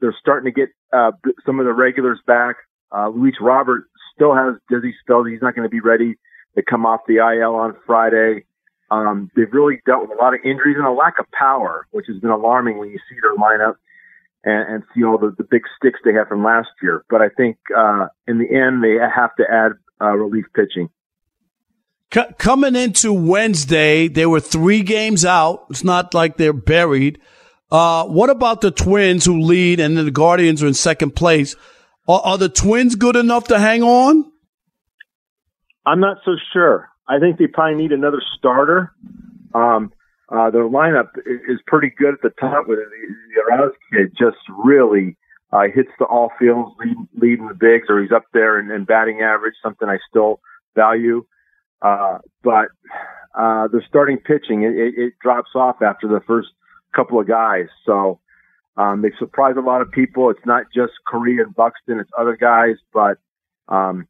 they're 0.00 0.16
starting 0.20 0.52
to 0.52 0.60
get 0.60 0.68
uh, 0.92 1.12
some 1.44 1.58
of 1.58 1.66
the 1.66 1.72
regulars 1.72 2.18
back. 2.26 2.56
Uh, 2.94 3.08
Luis 3.08 3.34
Robert 3.40 3.84
still 4.14 4.34
has 4.34 4.54
dizzy 4.70 4.94
spells. 5.02 5.26
He's 5.28 5.42
not 5.42 5.54
going 5.54 5.66
to 5.66 5.70
be 5.70 5.80
ready 5.80 6.16
to 6.56 6.62
come 6.62 6.86
off 6.86 7.00
the 7.08 7.16
IL 7.16 7.54
on 7.54 7.74
Friday. 7.86 8.44
Um, 8.90 9.30
they've 9.36 9.52
really 9.52 9.80
dealt 9.86 10.08
with 10.08 10.18
a 10.18 10.22
lot 10.22 10.34
of 10.34 10.40
injuries 10.44 10.76
and 10.78 10.86
a 10.86 10.92
lack 10.92 11.18
of 11.18 11.26
power, 11.32 11.86
which 11.90 12.06
has 12.08 12.18
been 12.18 12.30
alarming 12.30 12.78
when 12.78 12.90
you 12.90 12.98
see 13.08 13.16
their 13.20 13.36
lineup 13.36 13.74
and, 14.48 14.74
and 14.74 14.82
see 14.94 15.04
all 15.04 15.18
the, 15.18 15.34
the 15.36 15.44
big 15.44 15.62
sticks 15.76 16.00
they 16.04 16.12
had 16.12 16.28
from 16.28 16.42
last 16.42 16.70
year. 16.82 17.04
But 17.10 17.20
I 17.20 17.28
think 17.28 17.58
uh, 17.76 18.06
in 18.26 18.38
the 18.38 18.48
end, 18.50 18.82
they 18.82 18.96
have 18.98 19.34
to 19.36 19.44
add 19.50 19.72
uh, 20.00 20.14
relief 20.16 20.46
pitching. 20.54 20.88
C- 22.12 22.34
coming 22.38 22.74
into 22.74 23.12
Wednesday, 23.12 24.08
they 24.08 24.24
were 24.24 24.40
three 24.40 24.82
games 24.82 25.24
out. 25.24 25.66
It's 25.70 25.84
not 25.84 26.14
like 26.14 26.36
they're 26.36 26.52
buried. 26.52 27.20
Uh, 27.70 28.06
what 28.06 28.30
about 28.30 28.62
the 28.62 28.70
Twins 28.70 29.26
who 29.26 29.40
lead 29.40 29.78
and 29.78 29.96
the 29.96 30.10
Guardians 30.10 30.62
are 30.62 30.66
in 30.66 30.74
second 30.74 31.14
place? 31.14 31.54
Are, 32.08 32.20
are 32.24 32.38
the 32.38 32.48
Twins 32.48 32.94
good 32.94 33.16
enough 33.16 33.48
to 33.48 33.58
hang 33.58 33.82
on? 33.82 34.32
I'm 35.84 36.00
not 36.00 36.18
so 36.24 36.32
sure. 36.52 36.88
I 37.06 37.18
think 37.18 37.38
they 37.38 37.46
probably 37.46 37.76
need 37.82 37.92
another 37.92 38.22
starter. 38.38 38.92
Um, 39.54 39.92
uh, 40.30 40.50
their 40.50 40.68
lineup 40.68 41.08
is 41.26 41.58
pretty 41.66 41.90
good 41.96 42.14
at 42.14 42.22
the 42.22 42.30
top 42.40 42.66
with 42.68 42.78
the, 42.78 42.84
the 42.84 43.40
Arraez 43.40 43.72
kid 43.92 44.12
just 44.18 44.36
really 44.64 45.16
uh, 45.52 45.64
hits 45.74 45.90
the 45.98 46.04
all 46.04 46.30
fields, 46.38 46.70
lead, 46.78 46.96
leading 47.14 47.48
the 47.48 47.54
bigs, 47.54 47.86
or 47.88 48.02
he's 48.02 48.12
up 48.12 48.24
there 48.34 48.60
in, 48.60 48.70
in 48.70 48.84
batting 48.84 49.22
average, 49.22 49.54
something 49.62 49.88
I 49.88 49.98
still 50.08 50.40
value. 50.74 51.24
Uh, 51.80 52.18
but 52.42 52.68
uh, 53.34 53.68
the 53.68 53.80
starting 53.88 54.18
pitching, 54.18 54.62
it, 54.62 54.76
it, 54.76 54.94
it 54.96 55.12
drops 55.22 55.50
off 55.54 55.80
after 55.80 56.06
the 56.08 56.20
first 56.26 56.48
couple 56.94 57.18
of 57.18 57.26
guys. 57.26 57.66
So 57.86 58.20
um, 58.76 59.00
they 59.00 59.12
surprise 59.18 59.54
a 59.56 59.62
lot 59.62 59.80
of 59.80 59.90
people. 59.90 60.28
It's 60.30 60.44
not 60.44 60.64
just 60.74 60.92
Correa 61.06 61.44
and 61.44 61.54
Buxton, 61.54 62.00
it's 62.00 62.10
other 62.18 62.36
guys, 62.36 62.76
but 62.92 63.18
um, 63.68 64.06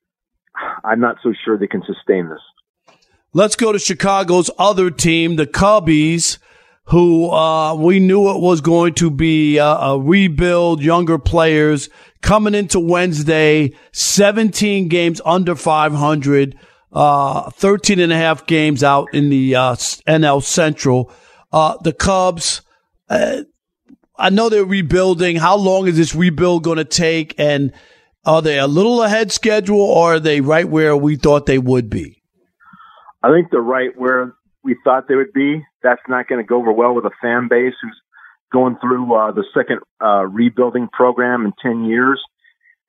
I'm 0.85 1.01
not 1.01 1.17
so 1.23 1.33
sure 1.45 1.57
they 1.57 1.67
can 1.69 1.85
sustain 1.87 2.29
this. 2.29 2.41
Let's 3.35 3.57
go 3.57 3.73
to 3.73 3.79
Chicago's 3.79 4.51
other 4.59 4.91
team, 4.91 5.37
the 5.37 5.47
Cubbies, 5.47 6.39
who 6.85 7.31
uh, 7.31 7.75
we 7.75 8.01
knew 8.01 8.31
it 8.31 8.41
was 8.41 8.63
going 8.63 8.95
to 8.95 9.11
be 9.11 9.59
uh, 9.59 9.93
a 9.93 10.01
rebuild, 10.01 10.83
younger 10.83 11.19
players 11.19 11.91
coming 12.23 12.55
into 12.55 12.81
Wednesday, 12.81 13.75
17 13.93 14.89
games 14.89 15.21
under 15.27 15.55
500, 15.55 16.59
uh, 16.91 17.51
13 17.51 18.01
and 18.01 18.13
a 18.15 18.17
half 18.17 18.47
games 18.47 18.83
out 18.83 19.09
in 19.13 19.29
the 19.29 19.55
uh, 19.55 19.75
NL 19.75 20.43
Central. 20.43 21.13
Uh, 21.53 21.77
the 21.83 21.93
Cubs, 21.93 22.63
uh, 23.11 23.43
I 24.17 24.31
know 24.31 24.49
they're 24.49 24.65
rebuilding. 24.65 25.37
How 25.37 25.57
long 25.57 25.87
is 25.87 25.99
this 25.99 26.15
rebuild 26.15 26.65
going 26.65 26.79
to 26.79 26.85
take? 26.87 27.35
And 27.37 27.75
are 28.25 28.41
they 28.41 28.59
a 28.59 28.67
little 28.67 29.03
ahead 29.03 29.33
schedule 29.33 29.83
or 29.83 30.15
are 30.15 30.21
they 30.21 30.41
right 30.41 30.67
where 30.67 30.97
we 30.97 31.17
thought 31.17 31.45
they 31.45 31.59
would 31.59 31.91
be? 31.91 32.18
I 33.23 33.31
think 33.33 33.51
they're 33.51 33.61
right 33.61 33.91
where 33.97 34.35
we 34.63 34.77
thought 34.85 35.09
they 35.09 35.15
would 35.15 35.33
be. 35.33 35.65
That's 35.83 36.01
not 36.09 36.29
going 36.29 36.43
to 36.43 36.47
go 36.47 36.59
over 36.59 36.73
well 36.73 36.95
with 36.95 37.05
a 37.05 37.11
fan 37.21 37.49
base 37.49 37.75
who's 37.83 38.01
going 38.53 38.77
through 38.81 39.13
uh, 39.15 39.33
the 39.33 39.45
second 39.55 39.81
uh, 40.03 40.25
rebuilding 40.25 40.89
program 40.93 41.45
in 41.45 41.53
10 41.63 41.85
years. 41.85 42.23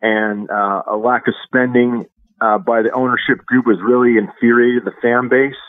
And 0.02 0.50
uh, 0.50 0.84
a 0.88 0.96
lack 0.96 1.28
of 1.28 1.34
spending 1.46 2.06
uh, 2.40 2.58
by 2.58 2.82
the 2.82 2.92
ownership 2.92 3.46
group 3.46 3.66
has 3.68 3.78
really 3.84 4.18
infuriated 4.18 4.86
the 4.86 4.94
fan 5.02 5.30
base. 5.30 5.60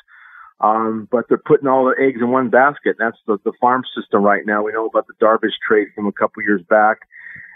Um, 0.60 1.08
but 1.10 1.24
they're 1.28 1.38
putting 1.38 1.68
all 1.68 1.86
their 1.86 2.00
eggs 2.00 2.20
in 2.20 2.30
one 2.30 2.50
basket. 2.50 2.96
That's 2.98 3.16
the, 3.26 3.38
the 3.44 3.52
farm 3.60 3.82
system 3.96 4.22
right 4.22 4.44
now. 4.44 4.62
We 4.62 4.72
know 4.72 4.86
about 4.86 5.06
the 5.06 5.14
Darvish 5.24 5.56
trade 5.66 5.88
from 5.94 6.06
a 6.06 6.12
couple 6.12 6.42
years 6.42 6.62
back 6.68 6.98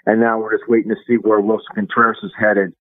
and 0.07 0.21
now 0.21 0.39
we're 0.39 0.57
just 0.57 0.69
waiting 0.69 0.91
to 0.91 0.97
see 1.07 1.15
where 1.15 1.41
Wilson 1.41 1.75
Contreras 1.75 2.19
is 2.23 2.33
headed. 2.39 2.75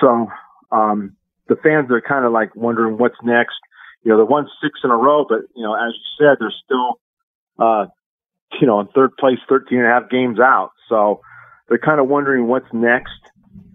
So 0.00 0.28
um, 0.72 1.16
the 1.48 1.56
fans 1.56 1.90
are 1.90 2.00
kind 2.00 2.24
of 2.24 2.32
like 2.32 2.54
wondering 2.54 2.98
what's 2.98 3.16
next. 3.22 3.56
You 4.02 4.12
know, 4.12 4.18
they 4.18 4.24
won 4.24 4.48
six 4.62 4.80
in 4.84 4.90
a 4.90 4.96
row, 4.96 5.24
but 5.28 5.40
you 5.54 5.62
know, 5.62 5.74
as 5.74 5.92
you 5.94 6.26
said, 6.26 6.36
they're 6.38 6.52
still, 6.64 7.00
uh, 7.58 7.86
you 8.60 8.66
know, 8.66 8.80
in 8.80 8.88
third 8.88 9.16
place, 9.18 9.38
13 9.48 9.78
and 9.78 9.86
a 9.86 9.90
half 9.90 10.10
games 10.10 10.38
out. 10.38 10.72
So 10.88 11.20
they're 11.68 11.78
kind 11.78 12.00
of 12.00 12.08
wondering 12.08 12.46
what's 12.46 12.72
next. 12.72 13.12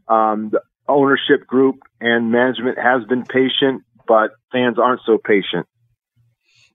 Um, 0.07 0.49
the 0.51 0.61
ownership 0.87 1.45
group 1.47 1.77
and 1.99 2.31
management 2.31 2.77
has 2.77 3.03
been 3.07 3.23
patient, 3.23 3.83
but 4.07 4.31
fans 4.51 4.77
aren't 4.79 5.01
so 5.05 5.17
patient. 5.17 5.67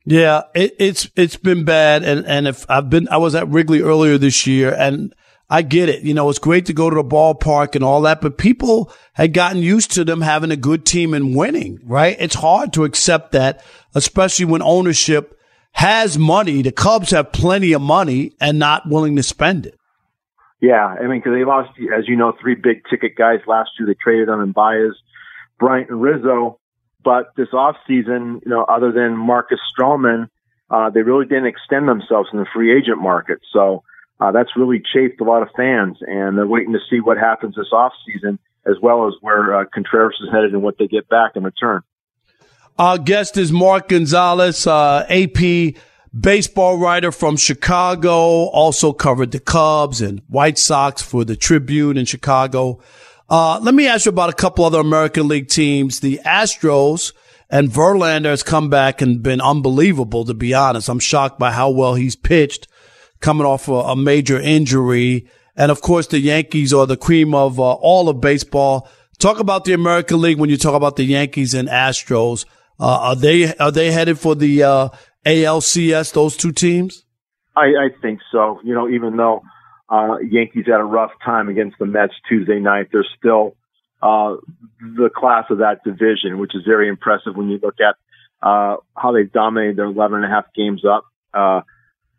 Yeah, 0.06 0.42
it, 0.54 0.74
it's 0.78 1.10
it's 1.16 1.36
been 1.36 1.64
bad, 1.64 2.02
and 2.02 2.26
and 2.26 2.46
if 2.46 2.66
I've 2.68 2.90
been, 2.90 3.08
I 3.08 3.16
was 3.16 3.34
at 3.34 3.48
Wrigley 3.48 3.80
earlier 3.80 4.18
this 4.18 4.46
year, 4.46 4.74
and 4.78 5.14
I 5.50 5.62
get 5.62 5.88
it. 5.88 6.02
You 6.02 6.14
know, 6.14 6.28
it's 6.30 6.38
great 6.38 6.66
to 6.66 6.72
go 6.72 6.88
to 6.88 6.96
the 6.96 7.04
ballpark 7.04 7.74
and 7.74 7.84
all 7.84 8.02
that, 8.02 8.20
but 8.20 8.38
people 8.38 8.92
had 9.12 9.32
gotten 9.32 9.62
used 9.62 9.92
to 9.92 10.04
them 10.04 10.20
having 10.20 10.50
a 10.50 10.56
good 10.56 10.86
team 10.86 11.14
and 11.14 11.36
winning, 11.36 11.80
right? 11.84 12.16
It's 12.18 12.34
hard 12.34 12.72
to 12.74 12.84
accept 12.84 13.32
that, 13.32 13.64
especially 13.94 14.46
when 14.46 14.62
ownership 14.62 15.38
has 15.72 16.18
money. 16.18 16.62
The 16.62 16.72
Cubs 16.72 17.10
have 17.10 17.32
plenty 17.32 17.72
of 17.72 17.82
money 17.82 18.32
and 18.40 18.58
not 18.58 18.88
willing 18.88 19.16
to 19.16 19.22
spend 19.22 19.66
it. 19.66 19.78
Yeah, 20.60 20.86
I 20.86 21.02
mean, 21.06 21.20
because 21.20 21.34
they 21.34 21.44
lost, 21.44 21.70
as 21.94 22.08
you 22.08 22.16
know, 22.16 22.32
three 22.40 22.54
big 22.54 22.82
ticket 22.88 23.16
guys 23.16 23.40
last 23.46 23.70
year. 23.78 23.86
They 23.86 23.96
traded 24.02 24.28
them 24.28 24.40
in 24.40 24.52
Baez, 24.52 24.92
Bryant, 25.58 25.90
and 25.90 26.00
Rizzo. 26.00 26.58
But 27.04 27.32
this 27.36 27.48
offseason, 27.52 28.40
you 28.44 28.50
know, 28.50 28.64
other 28.64 28.90
than 28.90 29.14
Marcus 29.14 29.60
Stroman, 29.76 30.28
uh, 30.70 30.88
they 30.88 31.02
really 31.02 31.26
didn't 31.26 31.46
extend 31.46 31.86
themselves 31.86 32.30
in 32.32 32.38
the 32.38 32.46
free 32.54 32.74
agent 32.74 32.98
market. 32.98 33.40
So, 33.52 33.82
uh, 34.20 34.32
that's 34.32 34.50
really 34.56 34.82
chafed 34.92 35.20
a 35.20 35.24
lot 35.24 35.42
of 35.42 35.48
fans, 35.56 35.98
and 36.00 36.38
they're 36.38 36.46
waiting 36.46 36.72
to 36.72 36.78
see 36.90 37.00
what 37.00 37.18
happens 37.18 37.56
this 37.56 37.72
off 37.72 37.92
season, 38.06 38.38
as 38.64 38.76
well 38.80 39.08
as 39.08 39.14
where 39.20 39.60
uh, 39.60 39.64
Contreras 39.72 40.16
is 40.22 40.28
headed 40.32 40.52
and 40.52 40.62
what 40.62 40.78
they 40.78 40.86
get 40.86 41.08
back 41.08 41.32
in 41.34 41.42
return. 41.42 41.82
Our 42.78 42.98
guest 42.98 43.36
is 43.36 43.52
Mark 43.52 43.88
Gonzales, 43.88 44.66
uh, 44.66 45.06
AP 45.08 45.74
baseball 46.18 46.78
writer 46.78 47.10
from 47.10 47.36
Chicago, 47.36 48.46
also 48.46 48.92
covered 48.92 49.32
the 49.32 49.40
Cubs 49.40 50.00
and 50.00 50.22
White 50.28 50.58
Sox 50.58 51.02
for 51.02 51.24
the 51.24 51.36
Tribune 51.36 51.96
in 51.96 52.04
Chicago. 52.04 52.80
Uh, 53.28 53.58
let 53.60 53.74
me 53.74 53.88
ask 53.88 54.06
you 54.06 54.10
about 54.10 54.30
a 54.30 54.34
couple 54.34 54.64
other 54.64 54.80
American 54.80 55.28
League 55.28 55.48
teams. 55.48 56.00
The 56.00 56.20
Astros 56.24 57.12
and 57.50 57.68
Verlander 57.68 58.26
has 58.26 58.42
come 58.42 58.70
back 58.70 59.00
and 59.02 59.22
been 59.22 59.40
unbelievable, 59.40 60.24
to 60.24 60.34
be 60.34 60.54
honest. 60.54 60.88
I'm 60.88 61.00
shocked 61.00 61.38
by 61.38 61.50
how 61.50 61.70
well 61.70 61.94
he's 61.94 62.16
pitched 62.16 62.68
coming 63.24 63.46
off 63.46 63.68
a, 63.68 63.72
a 63.72 63.96
major 63.96 64.38
injury. 64.38 65.26
And 65.56 65.72
of 65.72 65.80
course, 65.80 66.06
the 66.08 66.18
Yankees 66.18 66.74
are 66.74 66.86
the 66.86 66.96
cream 66.96 67.34
of 67.34 67.58
uh, 67.58 67.72
all 67.72 68.10
of 68.10 68.20
baseball. 68.20 68.86
Talk 69.18 69.40
about 69.40 69.64
the 69.64 69.72
American 69.72 70.20
League 70.20 70.38
when 70.38 70.50
you 70.50 70.58
talk 70.58 70.74
about 70.74 70.96
the 70.96 71.04
Yankees 71.04 71.54
and 71.54 71.66
Astros. 71.68 72.44
Uh, 72.78 72.98
are 73.00 73.16
they 73.16 73.56
are 73.56 73.70
they 73.70 73.90
headed 73.90 74.18
for 74.18 74.34
the 74.34 74.62
uh, 74.62 74.88
ALCS? 75.24 76.12
Those 76.12 76.36
two 76.36 76.52
teams. 76.52 77.04
I, 77.56 77.66
I 77.66 77.88
think 78.02 78.20
so. 78.30 78.60
You 78.62 78.74
know, 78.74 78.90
even 78.90 79.16
though 79.16 79.42
uh, 79.88 80.18
Yankees 80.18 80.66
had 80.66 80.80
a 80.80 80.84
rough 80.84 81.12
time 81.24 81.48
against 81.48 81.78
the 81.78 81.86
Mets 81.86 82.12
Tuesday 82.28 82.58
night, 82.58 82.88
they're 82.92 83.06
still 83.16 83.56
uh, 84.02 84.36
the 84.80 85.08
class 85.14 85.44
of 85.48 85.58
that 85.58 85.82
division, 85.84 86.38
which 86.38 86.54
is 86.54 86.62
very 86.66 86.88
impressive 86.88 87.36
when 87.36 87.48
you 87.48 87.58
look 87.62 87.76
at 87.80 87.94
uh, 88.46 88.76
how 88.94 89.12
they've 89.12 89.32
dominated 89.32 89.76
their 89.76 89.86
11 89.86 90.16
and 90.16 90.26
a 90.26 90.28
half 90.28 90.46
games 90.54 90.82
up. 90.84 91.06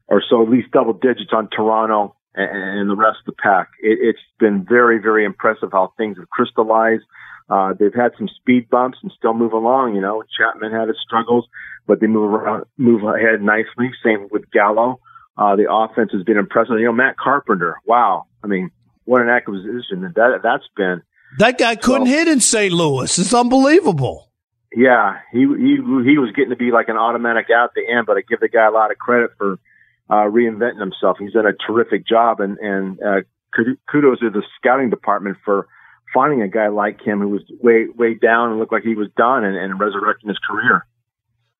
Or 0.07 0.21
so, 0.29 0.43
at 0.43 0.49
least 0.49 0.71
double 0.71 0.93
digits 0.93 1.31
on 1.33 1.49
Toronto 1.49 2.15
and, 2.35 2.79
and 2.79 2.89
the 2.89 2.95
rest 2.95 3.19
of 3.27 3.35
the 3.35 3.41
pack. 3.41 3.69
It, 3.81 3.97
it's 4.01 4.19
been 4.39 4.65
very, 4.67 4.99
very 4.99 5.25
impressive 5.25 5.69
how 5.71 5.93
things 5.97 6.17
have 6.17 6.29
crystallized. 6.29 7.03
Uh, 7.49 7.73
they've 7.79 7.93
had 7.93 8.11
some 8.17 8.27
speed 8.39 8.69
bumps 8.69 8.97
and 9.03 9.11
still 9.17 9.33
move 9.33 9.53
along. 9.53 9.95
You 9.95 10.01
know, 10.01 10.23
Chapman 10.37 10.71
had 10.71 10.87
his 10.87 10.97
struggles, 11.05 11.45
but 11.87 11.99
they 11.99 12.07
move 12.07 12.33
around, 12.33 12.65
move 12.77 13.03
ahead 13.03 13.41
nicely. 13.41 13.91
Same 14.03 14.27
with 14.31 14.49
Gallo. 14.51 14.99
Uh, 15.37 15.55
the 15.55 15.71
offense 15.71 16.11
has 16.13 16.23
been 16.23 16.37
impressive. 16.37 16.79
You 16.79 16.85
know, 16.85 16.93
Matt 16.93 17.17
Carpenter. 17.17 17.75
Wow. 17.85 18.25
I 18.43 18.47
mean, 18.47 18.71
what 19.05 19.21
an 19.21 19.29
acquisition 19.29 20.01
that 20.01 20.39
that's 20.41 20.67
been. 20.75 21.03
That 21.37 21.57
guy 21.57 21.75
couldn't 21.75 22.07
so, 22.07 22.13
hit 22.13 22.27
in 22.27 22.39
St. 22.39 22.73
Louis. 22.73 23.17
It's 23.17 23.33
unbelievable. 23.33 24.31
Yeah, 24.75 25.19
he 25.31 25.39
he 25.39 25.77
he 26.03 26.17
was 26.17 26.33
getting 26.35 26.49
to 26.49 26.57
be 26.57 26.71
like 26.71 26.89
an 26.89 26.97
automatic 26.97 27.47
out 27.49 27.69
at 27.69 27.73
the 27.75 27.87
end, 27.89 28.05
but 28.05 28.17
I 28.17 28.21
give 28.27 28.41
the 28.41 28.49
guy 28.49 28.65
a 28.65 28.71
lot 28.71 28.91
of 28.91 28.97
credit 28.97 29.31
for 29.37 29.57
uh, 30.09 30.25
reinventing 30.25 30.79
himself. 30.79 31.17
He's 31.19 31.33
done 31.33 31.45
a 31.45 31.53
terrific 31.53 32.07
job, 32.07 32.39
and 32.39 32.57
and 32.59 32.99
uh, 33.01 33.21
kudos 33.91 34.19
to 34.19 34.29
the 34.29 34.43
scouting 34.57 34.89
department 34.89 35.37
for 35.43 35.67
finding 36.13 36.41
a 36.41 36.47
guy 36.47 36.67
like 36.67 37.01
him 37.01 37.19
who 37.19 37.29
was 37.29 37.41
way 37.61 37.87
way 37.87 38.13
down 38.13 38.51
and 38.51 38.59
looked 38.59 38.71
like 38.71 38.83
he 38.83 38.95
was 38.95 39.09
done, 39.17 39.43
and, 39.43 39.55
and 39.55 39.79
resurrecting 39.79 40.29
his 40.29 40.39
career. 40.47 40.85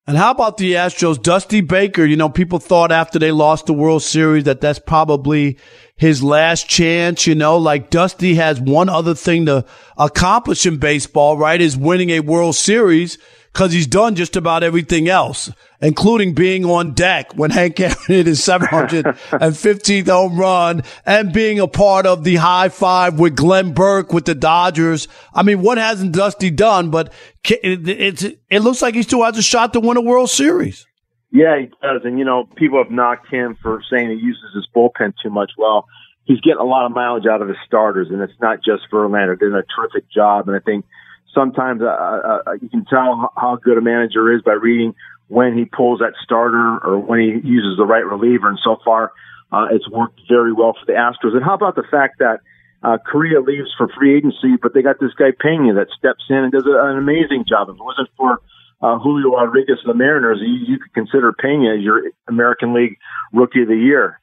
And 0.08 0.16
how 0.16 0.30
about 0.30 0.56
the 0.56 0.74
Astros? 0.74 1.20
Dusty 1.20 1.60
Baker, 1.62 2.04
you 2.04 2.14
know, 2.14 2.28
people 2.28 2.60
thought 2.60 2.92
after 2.92 3.18
they 3.18 3.32
lost 3.32 3.66
the 3.66 3.72
World 3.72 4.04
Series 4.04 4.44
that 4.44 4.60
that's 4.60 4.78
probably 4.78 5.58
his 5.96 6.22
last 6.22 6.68
chance, 6.68 7.26
you 7.26 7.34
know, 7.34 7.58
like 7.58 7.90
Dusty 7.90 8.36
has 8.36 8.60
one 8.60 8.88
other 8.88 9.16
thing 9.16 9.46
to 9.46 9.64
accomplish 9.98 10.64
in 10.64 10.76
baseball, 10.76 11.36
right? 11.36 11.60
Is 11.60 11.76
winning 11.76 12.10
a 12.10 12.20
World 12.20 12.54
Series 12.54 13.18
because 13.56 13.72
he's 13.72 13.86
done 13.86 14.14
just 14.14 14.36
about 14.36 14.62
everything 14.62 15.08
else, 15.08 15.50
including 15.80 16.34
being 16.34 16.66
on 16.66 16.92
deck 16.92 17.32
when 17.36 17.50
Hank 17.50 17.80
Aaron 17.80 17.96
hit 18.06 18.26
his 18.26 18.40
715th 18.40 20.08
home 20.08 20.38
run 20.38 20.82
and 21.06 21.32
being 21.32 21.58
a 21.58 21.66
part 21.66 22.04
of 22.04 22.22
the 22.22 22.36
high 22.36 22.68
five 22.68 23.18
with 23.18 23.34
Glenn 23.34 23.72
Burke 23.72 24.12
with 24.12 24.26
the 24.26 24.34
Dodgers. 24.34 25.08
I 25.32 25.42
mean, 25.42 25.62
what 25.62 25.78
hasn't 25.78 26.12
Dusty 26.12 26.50
done? 26.50 26.90
But 26.90 27.14
it, 27.48 28.38
it, 28.50 28.60
looks 28.60 28.82
like 28.82 28.94
he 28.94 29.02
still 29.02 29.24
has 29.24 29.38
a 29.38 29.42
shot 29.42 29.72
to 29.72 29.80
win 29.80 29.96
a 29.96 30.02
World 30.02 30.28
Series. 30.28 30.86
Yeah, 31.32 31.58
he 31.58 31.66
does. 31.80 32.02
And, 32.04 32.18
you 32.18 32.26
know, 32.26 32.46
people 32.56 32.76
have 32.76 32.92
knocked 32.92 33.32
him 33.32 33.56
for 33.62 33.80
saying 33.90 34.10
he 34.10 34.16
uses 34.16 34.54
his 34.54 34.68
bullpen 34.76 35.14
too 35.22 35.30
much. 35.30 35.52
Well, 35.56 35.86
he's 36.24 36.40
getting 36.40 36.60
a 36.60 36.64
lot 36.64 36.84
of 36.84 36.92
mileage 36.92 37.24
out 37.24 37.40
of 37.40 37.48
his 37.48 37.56
starters, 37.66 38.08
and 38.10 38.20
it's 38.20 38.38
not 38.38 38.58
just 38.58 38.82
for 38.90 39.04
Orlando. 39.04 39.28
They're 39.28 39.48
doing 39.48 39.62
a 39.62 39.80
terrific 39.80 40.10
job. 40.10 40.46
And 40.46 40.54
I 40.54 40.60
think– 40.60 40.84
sometimes 41.36 41.82
uh, 41.82 41.86
uh, 41.86 42.38
uh, 42.46 42.52
you 42.60 42.68
can 42.68 42.84
tell 42.86 43.32
how 43.36 43.58
good 43.62 43.76
a 43.76 43.80
manager 43.82 44.34
is 44.34 44.42
by 44.42 44.52
reading 44.52 44.94
when 45.28 45.56
he 45.56 45.64
pulls 45.64 46.00
that 46.00 46.14
starter 46.24 46.78
or 46.82 46.98
when 46.98 47.20
he 47.20 47.48
uses 47.48 47.76
the 47.76 47.84
right 47.84 48.04
reliever. 48.04 48.48
And 48.48 48.58
so 48.64 48.76
far, 48.84 49.12
uh, 49.52 49.66
it's 49.70 49.88
worked 49.90 50.20
very 50.28 50.52
well 50.52 50.72
for 50.72 50.86
the 50.86 50.92
Astros. 50.92 51.34
And 51.34 51.44
how 51.44 51.54
about 51.54 51.76
the 51.76 51.84
fact 51.90 52.18
that 52.20 52.40
uh, 52.82 52.98
Correa 52.98 53.40
leaves 53.40 53.68
for 53.76 53.88
free 53.88 54.16
agency, 54.16 54.56
but 54.60 54.72
they 54.74 54.82
got 54.82 55.00
this 55.00 55.12
guy 55.18 55.30
Pena 55.38 55.74
that 55.74 55.88
steps 55.98 56.24
in 56.28 56.36
and 56.36 56.52
does 56.52 56.64
an 56.66 56.96
amazing 56.96 57.44
job. 57.48 57.68
If 57.68 57.76
it 57.76 57.82
wasn't 57.82 58.08
for 58.16 58.38
uh, 58.80 58.98
Julio 58.98 59.32
Rodriguez 59.32 59.78
of 59.84 59.88
the 59.88 59.94
Mariners, 59.94 60.38
you, 60.40 60.74
you 60.74 60.78
could 60.78 60.92
consider 60.94 61.32
Pena 61.32 61.74
your 61.76 62.02
American 62.28 62.74
League 62.74 62.98
Rookie 63.32 63.62
of 63.62 63.68
the 63.68 63.76
Year. 63.76 64.20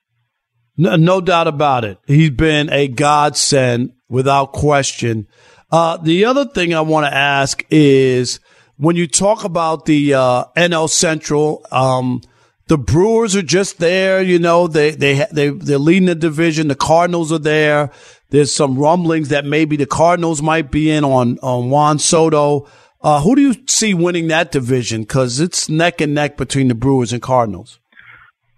No, 0.78 0.96
no 0.96 1.22
doubt 1.22 1.48
about 1.48 1.84
it. 1.84 2.00
He's 2.08 2.32
been 2.32 2.72
a 2.72 2.88
godsend 2.88 3.94
without 4.10 4.54
question. 4.54 5.28
Uh, 5.74 5.98
the 5.98 6.26
other 6.26 6.46
thing 6.46 6.76
I 6.76 6.82
want 6.82 7.08
to 7.08 7.12
ask 7.12 7.66
is 7.72 8.40
when 8.78 8.96
you 8.96 9.08
talk 9.08 9.44
about 9.44 9.86
the 9.86 10.14
uh, 10.14 10.46
NL 10.56 10.88
Central, 10.88 11.66
um, 11.72 12.22
the 12.68 12.78
Brewers 12.78 13.36
are 13.36 13.42
just 13.42 13.80
there. 13.80 14.22
You 14.22 14.38
know, 14.38 14.68
they 14.68 14.92
they 14.92 15.26
they 15.32 15.50
they're 15.50 15.80
leading 15.80 16.06
the 16.06 16.14
division. 16.14 16.68
The 16.68 16.76
Cardinals 16.76 17.32
are 17.32 17.40
there. 17.40 17.90
There's 18.30 18.54
some 18.54 18.78
rumblings 18.78 19.30
that 19.30 19.46
maybe 19.46 19.76
the 19.76 19.88
Cardinals 19.88 20.44
might 20.44 20.70
be 20.70 20.92
in 20.92 21.04
on 21.04 21.40
on 21.40 21.72
Juan 21.72 21.98
Soto. 21.98 22.70
Uh, 23.02 23.22
who 23.22 23.36
do 23.36 23.42
you 23.42 23.56
see 23.66 23.96
winning 23.96 24.28
that 24.28 24.52
division? 24.52 25.02
Because 25.02 25.40
it's 25.40 25.70
neck 25.70 26.02
and 26.02 26.14
neck 26.14 26.38
between 26.38 26.68
the 26.68 26.76
Brewers 26.76 27.12
and 27.12 27.22
Cardinals. 27.22 27.80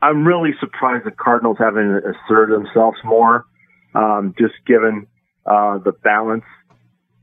I'm 0.02 0.28
really 0.28 0.52
surprised 0.60 1.06
the 1.06 1.12
Cardinals 1.12 1.60
haven't 1.60 2.04
asserted 2.04 2.60
themselves 2.60 2.98
more, 3.06 3.46
um, 3.94 4.36
just 4.38 4.56
given 4.68 5.08
uh, 5.46 5.78
the 5.78 5.94
balance 6.04 6.44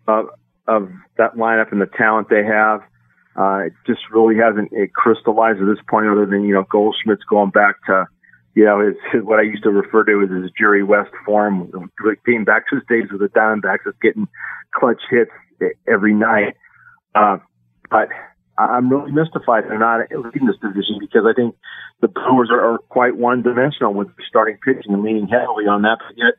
of, 0.06 0.26
of 0.66 0.88
that 1.18 1.34
lineup 1.36 1.72
and 1.72 1.80
the 1.80 1.86
talent 1.86 2.28
they 2.28 2.44
have. 2.44 2.80
Uh, 3.36 3.66
it 3.66 3.72
just 3.86 4.00
really 4.12 4.36
hasn't 4.36 4.70
it 4.72 4.92
crystallized 4.92 5.60
at 5.60 5.66
this 5.66 5.82
point, 5.88 6.06
other 6.06 6.26
than 6.26 6.44
you 6.44 6.52
know 6.52 6.64
Goldschmidt's 6.70 7.24
going 7.24 7.50
back 7.50 7.76
to 7.86 8.06
you 8.54 8.64
know 8.64 8.86
his, 8.86 8.96
his 9.10 9.22
what 9.22 9.38
I 9.38 9.42
used 9.42 9.62
to 9.62 9.70
refer 9.70 10.04
to 10.04 10.22
as 10.22 10.42
his 10.42 10.50
Jerry 10.58 10.82
West 10.82 11.12
form, 11.24 11.72
being 12.26 12.44
back 12.44 12.68
to 12.68 12.76
his 12.76 12.84
days 12.88 13.10
with 13.10 13.22
the 13.22 13.28
Diamondbacks, 13.28 13.86
of 13.86 13.98
getting 14.00 14.28
clutch 14.74 15.00
hits 15.10 15.30
every 15.88 16.12
night. 16.12 16.56
Uh, 17.14 17.38
but 17.90 18.08
I'm 18.58 18.90
really 18.90 19.12
mystified 19.12 19.64
they're 19.64 19.78
not 19.78 20.00
leading 20.10 20.46
this 20.46 20.56
division 20.60 20.98
because 21.00 21.24
I 21.28 21.32
think 21.32 21.54
the 22.00 22.08
Brewers 22.08 22.50
are, 22.50 22.74
are 22.74 22.78
quite 22.78 23.16
one 23.16 23.42
dimensional 23.42 23.94
with 23.94 24.08
starting 24.28 24.58
pitching 24.64 24.92
and 24.92 25.02
leaning 25.02 25.28
heavily 25.28 25.64
on 25.64 25.82
that. 25.82 25.98
But 26.06 26.16
yet 26.16 26.34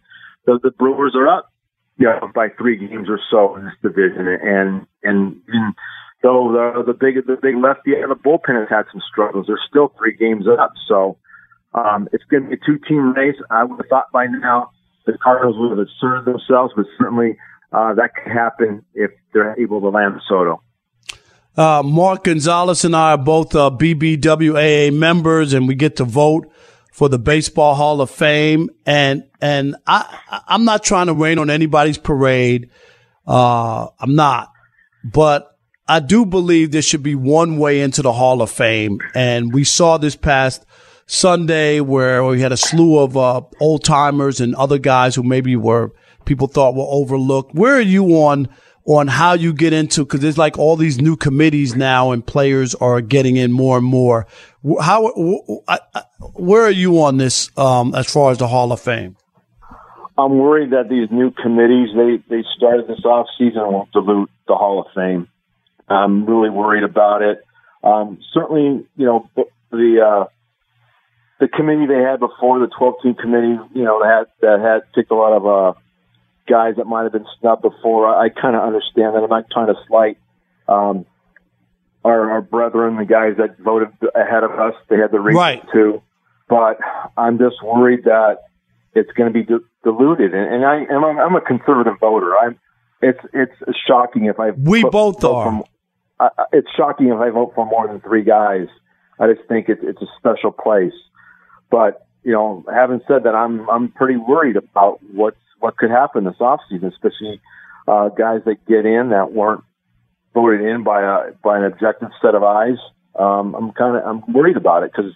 the, 0.46 0.60
the 0.62 0.72
Brewers 0.72 1.16
are 1.16 1.28
up 1.28 1.53
yeah, 1.98 2.20
by 2.34 2.50
three 2.58 2.78
games 2.78 3.08
or 3.10 3.20
so 3.30 3.56
in 3.56 3.66
this 3.66 3.74
division. 3.82 4.28
And 4.28 4.88
and, 5.04 5.42
and 5.48 5.74
though 6.22 6.52
the 6.52 6.84
the 6.84 6.94
big 6.94 7.16
the 7.26 7.38
big 7.42 7.56
lefty 7.56 7.94
and 7.94 8.12
the 8.12 8.16
bullpen 8.16 8.60
has 8.60 8.70
had 8.70 8.86
some 8.92 9.02
struggles, 9.12 9.48
they're 9.48 9.60
still 9.70 9.94
three 9.98 10.16
games 10.16 10.46
up. 10.48 10.74
So 10.88 11.18
um, 11.74 12.08
it's 12.12 12.24
going 12.26 12.44
to 12.44 12.50
be 12.50 12.56
a 12.56 12.66
two 12.66 12.80
team 12.88 13.14
race. 13.14 13.36
I 13.50 13.64
would 13.64 13.78
have 13.78 13.90
thought 13.90 14.12
by 14.12 14.26
now 14.26 14.72
the 15.06 15.18
Cardinals 15.22 15.56
would 15.58 15.78
have 15.78 15.88
asserted 15.88 16.26
themselves, 16.26 16.74
but 16.76 16.86
certainly 16.98 17.38
uh, 17.72 17.94
that 17.96 18.12
could 18.16 18.32
happen 18.32 18.86
if 18.94 19.12
they're 19.34 19.60
able 19.60 19.82
to 19.82 19.90
land 19.90 20.22
Soto. 20.28 20.62
Uh, 21.56 21.84
Mark 21.84 22.24
Gonzales 22.24 22.84
and 22.84 22.96
I 22.96 23.12
are 23.12 23.18
both 23.18 23.54
uh, 23.56 23.70
BBWAA 23.70 24.92
members, 24.92 25.54
and 25.54 25.68
we 25.68 25.76
get 25.76 25.98
to 25.98 26.04
vote 26.04 26.52
for 26.94 27.10
the 27.10 27.20
Baseball 27.20 27.76
Hall 27.76 28.02
of 28.02 28.10
Fame. 28.10 28.70
And, 28.86 29.24
and 29.42 29.76
I, 29.86 30.44
I'm 30.48 30.64
not 30.64 30.84
trying 30.84 31.08
to 31.08 31.14
rain 31.14 31.40
on 31.40 31.50
anybody's 31.50 31.98
parade. 31.98 32.70
Uh, 33.28 33.88
I'm 34.00 34.16
not, 34.16 34.52
but 35.04 35.58
I 35.88 36.00
do 36.00 36.26
believe 36.26 36.72
there 36.72 36.82
should 36.82 37.04
be 37.04 37.16
one 37.16 37.58
way 37.58 37.82
into 37.82 38.02
the 38.02 38.14
Hall 38.14 38.42
of 38.42 38.52
Fame. 38.52 39.00
And 39.16 39.54
we 39.54 39.64
saw 39.64 39.98
this 39.98 40.16
past 40.16 40.66
Sunday 41.08 41.80
where 41.80 42.24
we 42.24 42.42
had 42.42 42.52
a 42.52 42.58
slew 42.58 43.00
of, 43.00 43.18
uh, 43.18 43.42
old 43.60 43.84
timers 43.84 44.40
and 44.40 44.56
other 44.56 44.78
guys 44.78 45.16
who 45.16 45.24
maybe 45.24 45.56
were, 45.56 45.92
people 46.26 46.48
thought 46.48 46.76
were 46.76 46.88
overlooked. 46.88 47.56
Where 47.56 47.76
are 47.76 47.82
you 47.82 48.06
on, 48.24 48.50
on 48.86 49.08
how 49.08 49.34
you 49.34 49.54
get 49.54 49.72
into, 49.72 50.06
cause 50.06 50.20
there's 50.20 50.38
like 50.38 50.58
all 50.58 50.76
these 50.76 51.00
new 51.00 51.16
committees 51.16 51.76
now 51.76 52.12
and 52.12 52.26
players 52.26 52.76
are 52.76 53.00
getting 53.02 53.38
in 53.38 53.52
more 53.52 53.78
and 53.78 53.86
more. 53.86 54.28
How, 54.82 55.10
where 56.34 56.64
are 56.64 56.72
you 56.72 57.02
on 57.02 57.18
this, 57.18 57.50
um, 57.58 57.96
as 57.96 58.12
far 58.12 58.32
as 58.32 58.38
the 58.38 58.48
Hall 58.48 58.72
of 58.72 58.82
Fame? 58.82 59.16
I'm 60.18 60.38
worried 60.38 60.72
that 60.72 60.90
these 60.90 61.10
new 61.12 61.32
committees, 61.32 61.90
they, 61.96 62.24
they 62.30 62.44
started 62.56 62.88
this 62.88 63.04
off 63.06 63.28
season 63.38 63.62
will 63.64 63.88
dilute 63.94 64.30
the 64.48 64.56
Hall 64.56 64.82
of 64.82 64.88
Fame. 64.94 65.28
I'm 65.88 66.26
really 66.26 66.50
worried 66.50 66.84
about 66.84 67.22
it. 67.22 67.44
Um, 67.84 68.20
certainly, 68.34 68.86
you 68.96 69.06
know, 69.06 69.30
the, 69.72 70.02
uh, 70.02 70.26
the 71.40 71.48
committee 71.48 71.88
they 71.88 72.02
had 72.02 72.20
before, 72.20 72.60
the 72.60 72.68
12 72.78 72.96
team 73.02 73.16
committee, 73.16 73.58
you 73.74 73.84
know, 73.84 74.00
that 74.00 74.28
that 74.42 74.60
had 74.60 74.92
picked 74.94 75.12
a 75.12 75.16
lot 75.16 75.34
of, 75.34 75.48
uh, 75.48 75.80
guys 76.48 76.76
that 76.78 76.86
might 76.86 77.04
have 77.04 77.12
been 77.12 77.26
snubbed 77.40 77.62
before. 77.62 78.08
I, 78.08 78.26
I 78.26 78.30
kind 78.30 78.56
of 78.56 78.64
understand 78.64 79.16
that. 79.16 79.24
I'm 79.24 79.30
not 79.30 79.50
trying 79.52 79.68
to 79.68 79.76
slight 79.88 80.18
um, 80.68 81.06
our, 82.04 82.32
our 82.32 82.42
brethren, 82.42 82.98
the 82.98 83.06
guys 83.06 83.38
that 83.38 83.58
voted 83.60 83.90
ahead 84.16 84.44
of 84.44 84.52
us. 84.52 84.74
They 84.90 84.98
had 84.98 85.12
the 85.12 85.20
reason 85.20 85.40
right. 85.40 85.64
to, 85.74 86.02
but 86.50 86.80
I'm 87.18 87.38
just 87.38 87.64
worried 87.64 88.06
that 88.06 88.44
it's 88.94 89.12
going 89.14 89.32
to 89.32 89.34
be 89.34 89.44
di- 89.44 89.66
diluted. 89.84 90.34
And, 90.34 90.56
and 90.56 90.66
I, 90.66 90.76
and 90.78 91.06
I'm, 91.06 91.20
I'm 91.20 91.36
a 91.36 91.42
conservative 91.42 92.00
voter. 92.00 92.38
I'm. 92.38 92.60
It's 93.02 93.20
it's 93.34 93.78
shocking 93.86 94.26
if 94.26 94.40
I 94.40 94.52
we 94.52 94.82
put, 94.82 94.92
both 94.94 95.24
are. 95.26 95.44
From, 95.44 95.64
uh, 96.22 96.30
it's 96.54 96.70
shocking 96.78 97.10
if 97.10 97.18
I 97.18 97.32
vote 97.32 97.52
for 97.54 97.66
more 97.66 97.86
than 97.86 98.00
three 98.00 98.24
guys. 98.24 98.68
I 99.20 99.28
just 99.28 99.46
think 99.50 99.68
it's 99.68 99.82
it's 99.84 100.02
a 100.02 100.08
special 100.18 100.52
place. 100.52 100.94
But 101.70 102.06
you 102.24 102.32
know, 102.32 102.64
having 102.74 103.02
said 103.08 103.24
that, 103.24 103.36
I'm 103.36 103.70
I'm 103.70 103.90
pretty 103.92 104.16
worried 104.16 104.56
about 104.56 105.00
what's 105.12 105.36
what 105.64 105.78
could 105.78 105.90
happen 105.90 106.26
this 106.26 106.36
offseason, 106.42 106.92
especially 106.92 107.40
uh, 107.88 108.10
guys 108.10 108.42
that 108.46 108.66
get 108.68 108.86
in 108.86 109.10
that 109.10 109.32
weren't 109.32 109.64
voted 110.34 110.60
in 110.60 110.84
by 110.84 111.02
a 111.02 111.32
by 111.42 111.58
an 111.58 111.64
objective 111.64 112.10
set 112.22 112.36
of 112.36 112.44
eyes. 112.44 112.78
Um, 113.16 113.56
I'm 113.56 113.72
kind 113.72 113.96
of 113.96 114.04
I'm 114.06 114.34
worried 114.34 114.58
about 114.58 114.84
it 114.84 114.92
because 114.92 115.14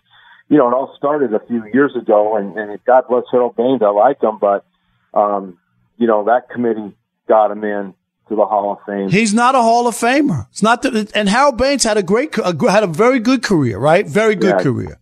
you 0.48 0.58
know 0.58 0.70
it 0.70 0.74
all 0.74 0.95
started 0.98 1.34
a 1.34 1.41
few 1.48 1.66
years 1.74 1.93
ago, 1.98 2.38
and, 2.38 2.58
and 2.58 2.80
God 2.86 3.04
bless 3.10 3.24
Harold 3.30 3.58
Baines, 3.58 3.82
I 3.84 3.89
like 3.89 4.24
him, 4.24 4.38
but 4.39 4.66
um, 5.14 5.58
you 5.98 6.08
know 6.08 6.24
that 6.26 6.50
committee 6.50 6.95
got 7.28 7.52
him 7.52 7.66
in 7.66 7.93
to 8.30 8.36
the 8.36 8.45
Hall 8.45 8.72
of 8.72 8.80
Fame. 8.86 9.10
He's 9.10 9.34
not 9.34 9.54
a 9.54 9.62
Hall 9.62 9.86
of 9.86 9.95
Famer. 9.95 10.48
It's 10.52 10.64
not 10.64 10.82
that, 10.84 11.12
and 11.14 11.28
Harold 11.28 11.58
Baines 11.58 11.84
had 11.84 11.98
a 11.98 12.04
great, 12.04 12.34
had 12.36 12.84
a 12.84 12.88
very 12.88 13.20
good 13.20 13.43
career, 13.43 13.80
right? 13.80 14.08
Very 14.08 14.36
good 14.36 14.56
yeah, 14.58 14.64
career. 14.64 15.00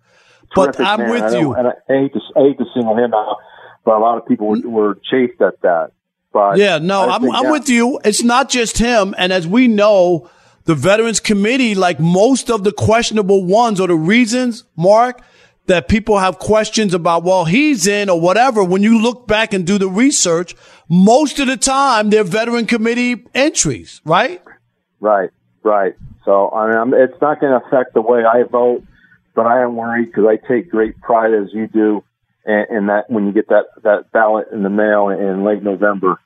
But 0.56 0.80
I'm 0.80 1.02
man. 1.02 1.10
with 1.12 1.24
I 1.24 1.40
you. 1.40 1.54
And 1.54 1.68
I 1.68 1.72
hate 1.88 2.14
to, 2.14 2.20
I 2.36 2.40
hate 2.48 2.58
to 2.58 2.66
single 2.74 2.96
him 2.98 3.14
out 3.14 3.38
but 3.86 3.96
a 3.96 4.00
lot 4.00 4.18
of 4.18 4.28
people 4.28 4.48
were, 4.48 4.60
were 4.68 5.00
chafed 5.10 5.42
at 5.42 5.62
that. 5.62 5.92
But 6.34 6.58
yeah, 6.58 6.80
no, 6.80 7.08
I'm, 7.08 7.32
I'm 7.32 7.50
with 7.50 7.70
you. 7.70 8.00
It's 8.04 8.22
not 8.22 8.50
just 8.50 8.78
him. 8.78 9.16
And 9.18 9.32
as 9.32 9.48
we 9.48 9.70
know, 9.70 10.30
the 10.66 10.76
Veterans 10.76 11.22
Committee, 11.22 11.76
like 11.76 12.00
most 12.00 12.50
of 12.50 12.66
the 12.66 12.74
questionable 12.74 13.46
ones 13.46 13.80
or 13.80 13.88
the 13.88 13.96
reasons, 13.96 14.66
Mark, 14.76 15.22
that 15.68 15.88
people 15.88 16.20
have 16.20 16.38
questions 16.38 16.94
about, 16.94 17.24
well, 17.24 17.46
he's 17.46 17.88
in 17.88 18.10
or 18.10 18.20
whatever. 18.20 18.64
When 18.64 18.84
you 18.84 19.02
look 19.02 19.28
back 19.28 19.54
and 19.54 19.66
do 19.66 19.78
the 19.78 19.88
research, 19.88 20.56
most 20.90 21.40
of 21.40 21.48
the 21.48 21.58
time 21.58 22.10
they're 22.10 22.24
Veteran 22.24 22.66
Committee 22.66 23.26
entries, 23.34 24.02
right? 24.04 24.42
Right, 25.00 25.30
right. 25.64 25.94
So 26.26 26.50
I 26.50 26.84
mean, 26.84 27.00
it's 27.00 27.20
not 27.22 27.40
going 27.40 27.58
to 27.58 27.66
affect 27.66 27.94
the 27.94 28.02
way 28.02 28.24
I 28.26 28.44
vote, 28.44 28.84
but 29.36 29.46
I 29.46 29.62
am 29.64 29.76
worried 29.76 30.08
because 30.08 30.26
I 30.28 30.36
take 30.48 30.70
great 30.70 31.00
pride, 31.00 31.34
as 31.34 31.54
you 31.54 31.68
do, 31.68 32.04
in, 32.46 32.66
in 32.70 32.88
that 32.88 33.10
when 33.10 33.26
you 33.26 33.34
get 33.34 33.48
that 33.50 33.66
that 33.84 34.12
ballot 34.12 34.48
in 34.52 34.64
the 34.64 34.70
mail 34.70 35.10
in 35.10 35.44
late 35.44 35.64
November. 35.64 36.20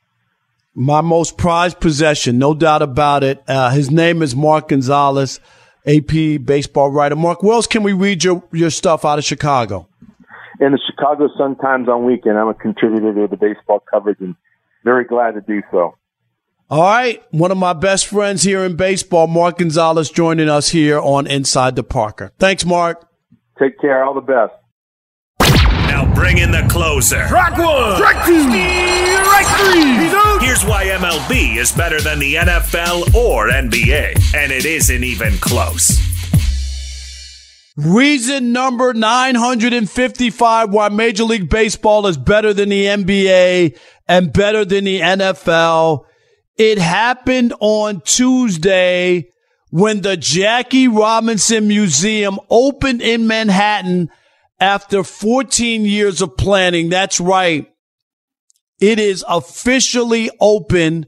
My 0.74 1.00
most 1.00 1.36
prized 1.36 1.80
possession, 1.80 2.38
no 2.38 2.54
doubt 2.54 2.82
about 2.82 3.24
it. 3.24 3.42
Uh, 3.48 3.70
his 3.70 3.90
name 3.90 4.22
is 4.22 4.36
Mark 4.36 4.68
Gonzales, 4.68 5.40
AP 5.84 6.44
baseball 6.44 6.90
writer. 6.90 7.16
Mark, 7.16 7.42
where 7.42 7.54
else 7.54 7.66
can 7.66 7.82
we 7.82 7.92
read 7.92 8.22
your, 8.22 8.42
your 8.52 8.70
stuff 8.70 9.04
out 9.04 9.18
of 9.18 9.24
Chicago? 9.24 9.88
In 10.60 10.72
the 10.72 10.80
Chicago 10.88 11.28
Sun 11.36 11.56
Times 11.56 11.88
on 11.88 12.04
weekend, 12.04 12.38
I'm 12.38 12.48
a 12.48 12.54
contributor 12.54 13.12
to 13.14 13.26
the 13.28 13.36
baseball 13.36 13.82
coverage, 13.90 14.20
and 14.20 14.36
very 14.84 15.04
glad 15.04 15.32
to 15.32 15.40
do 15.40 15.60
so. 15.72 15.96
All 16.70 16.82
right. 16.82 17.20
One 17.32 17.50
of 17.50 17.58
my 17.58 17.72
best 17.72 18.06
friends 18.06 18.44
here 18.44 18.64
in 18.64 18.76
baseball, 18.76 19.26
Mark 19.26 19.58
Gonzales, 19.58 20.08
joining 20.08 20.48
us 20.48 20.68
here 20.68 21.00
on 21.00 21.26
Inside 21.26 21.74
the 21.74 21.82
Parker. 21.82 22.32
Thanks, 22.38 22.64
Mark. 22.64 23.08
Take 23.58 23.80
care. 23.80 24.04
All 24.04 24.14
the 24.14 24.20
best. 24.20 24.52
Now 25.90 26.14
bring 26.14 26.38
in 26.38 26.52
the 26.52 26.64
closer. 26.70 27.26
Strike 27.26 27.58
one. 27.58 27.96
Strike 27.96 28.24
two. 28.24 28.44
Strike 28.44 29.46
three. 29.58 30.04
He's 30.04 30.14
out. 30.14 30.40
Here's 30.40 30.64
why 30.64 30.84
MLB 30.84 31.56
is 31.56 31.72
better 31.72 32.00
than 32.00 32.20
the 32.20 32.36
NFL 32.36 33.12
or 33.12 33.48
NBA, 33.48 34.32
and 34.32 34.52
it 34.52 34.64
isn't 34.64 35.02
even 35.02 35.32
close. 35.38 35.98
Reason 37.76 38.52
number 38.52 38.94
955 38.94 40.70
why 40.70 40.90
Major 40.90 41.24
League 41.24 41.50
Baseball 41.50 42.06
is 42.06 42.16
better 42.16 42.54
than 42.54 42.68
the 42.68 42.86
NBA 42.86 43.76
and 44.06 44.32
better 44.32 44.64
than 44.64 44.84
the 44.84 45.00
NFL. 45.00 46.04
It 46.56 46.78
happened 46.78 47.52
on 47.58 48.00
Tuesday 48.02 49.32
when 49.70 50.02
the 50.02 50.16
Jackie 50.16 50.86
Robinson 50.86 51.66
Museum 51.66 52.38
opened 52.48 53.02
in 53.02 53.26
Manhattan 53.26 54.08
after 54.60 55.02
14 55.02 55.84
years 55.84 56.20
of 56.20 56.36
planning. 56.36 56.90
That's 56.90 57.18
right. 57.18 57.66
It 58.80 58.98
is 58.98 59.24
officially 59.26 60.30
open 60.40 61.06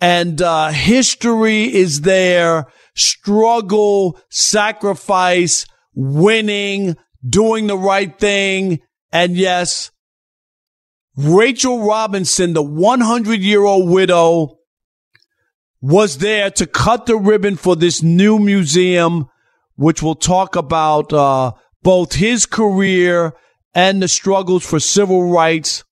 and 0.00 0.40
uh, 0.40 0.68
history 0.68 1.74
is 1.74 2.02
there. 2.02 2.66
Struggle, 2.94 4.18
sacrifice, 4.30 5.66
winning, 5.94 6.96
doing 7.26 7.66
the 7.66 7.78
right 7.78 8.16
thing. 8.18 8.80
And 9.12 9.36
yes, 9.36 9.90
Rachel 11.16 11.86
Robinson, 11.86 12.52
the 12.52 12.62
100 12.62 13.40
year 13.40 13.62
old 13.62 13.88
widow, 13.88 14.58
was 15.80 16.18
there 16.18 16.50
to 16.50 16.66
cut 16.66 17.06
the 17.06 17.16
ribbon 17.16 17.56
for 17.56 17.76
this 17.76 18.02
new 18.02 18.38
museum, 18.38 19.28
which 19.76 20.02
we'll 20.02 20.14
talk 20.14 20.56
about 20.56 21.12
uh, 21.12 21.52
both 21.84 22.14
his 22.14 22.46
career 22.46 23.34
and 23.74 24.02
the 24.02 24.08
struggles 24.08 24.66
for 24.66 24.80
civil 24.80 25.30
rights 25.30 25.84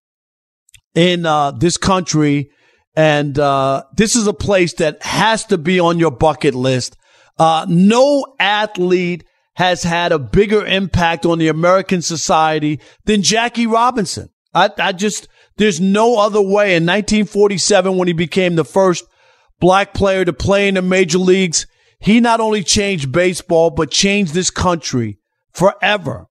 in 0.94 1.24
uh, 1.24 1.52
this 1.52 1.76
country. 1.76 2.50
And 2.96 3.38
uh, 3.38 3.84
this 3.94 4.16
is 4.16 4.26
a 4.26 4.32
place 4.32 4.74
that 4.74 5.02
has 5.02 5.44
to 5.46 5.58
be 5.58 5.78
on 5.78 5.98
your 5.98 6.10
bucket 6.10 6.54
list. 6.54 6.96
Uh, 7.38 7.66
no 7.68 8.34
athlete 8.40 9.24
has 9.54 9.82
had 9.82 10.12
a 10.12 10.18
bigger 10.18 10.64
impact 10.66 11.26
on 11.26 11.38
the 11.38 11.48
American 11.48 12.00
society 12.00 12.80
than 13.04 13.22
Jackie 13.22 13.66
Robinson. 13.66 14.30
I, 14.54 14.70
I 14.78 14.92
just, 14.92 15.28
there's 15.56 15.80
no 15.80 16.18
other 16.18 16.40
way. 16.40 16.74
In 16.74 16.86
1947, 16.86 17.96
when 17.96 18.08
he 18.08 18.14
became 18.14 18.54
the 18.54 18.64
first 18.64 19.04
black 19.60 19.92
player 19.92 20.24
to 20.24 20.32
play 20.32 20.68
in 20.68 20.74
the 20.74 20.82
major 20.82 21.18
leagues, 21.18 21.66
he 22.00 22.18
not 22.20 22.40
only 22.40 22.62
changed 22.62 23.12
baseball, 23.12 23.70
but 23.70 23.90
changed 23.90 24.32
this 24.32 24.50
country 24.50 25.18
forever. 25.52 26.26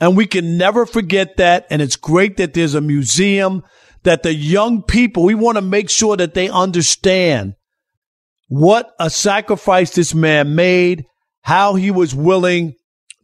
And 0.00 0.16
we 0.16 0.26
can 0.26 0.58
never 0.58 0.84
forget 0.84 1.36
that. 1.38 1.66
And 1.70 1.80
it's 1.80 1.96
great 1.96 2.36
that 2.36 2.54
there's 2.54 2.74
a 2.74 2.80
museum 2.80 3.62
that 4.02 4.22
the 4.22 4.34
young 4.34 4.82
people, 4.82 5.24
we 5.24 5.34
want 5.34 5.56
to 5.56 5.62
make 5.62 5.90
sure 5.90 6.16
that 6.16 6.34
they 6.34 6.48
understand 6.48 7.54
what 8.48 8.92
a 9.00 9.10
sacrifice 9.10 9.90
this 9.90 10.14
man 10.14 10.54
made, 10.54 11.06
how 11.42 11.74
he 11.74 11.90
was 11.90 12.14
willing 12.14 12.74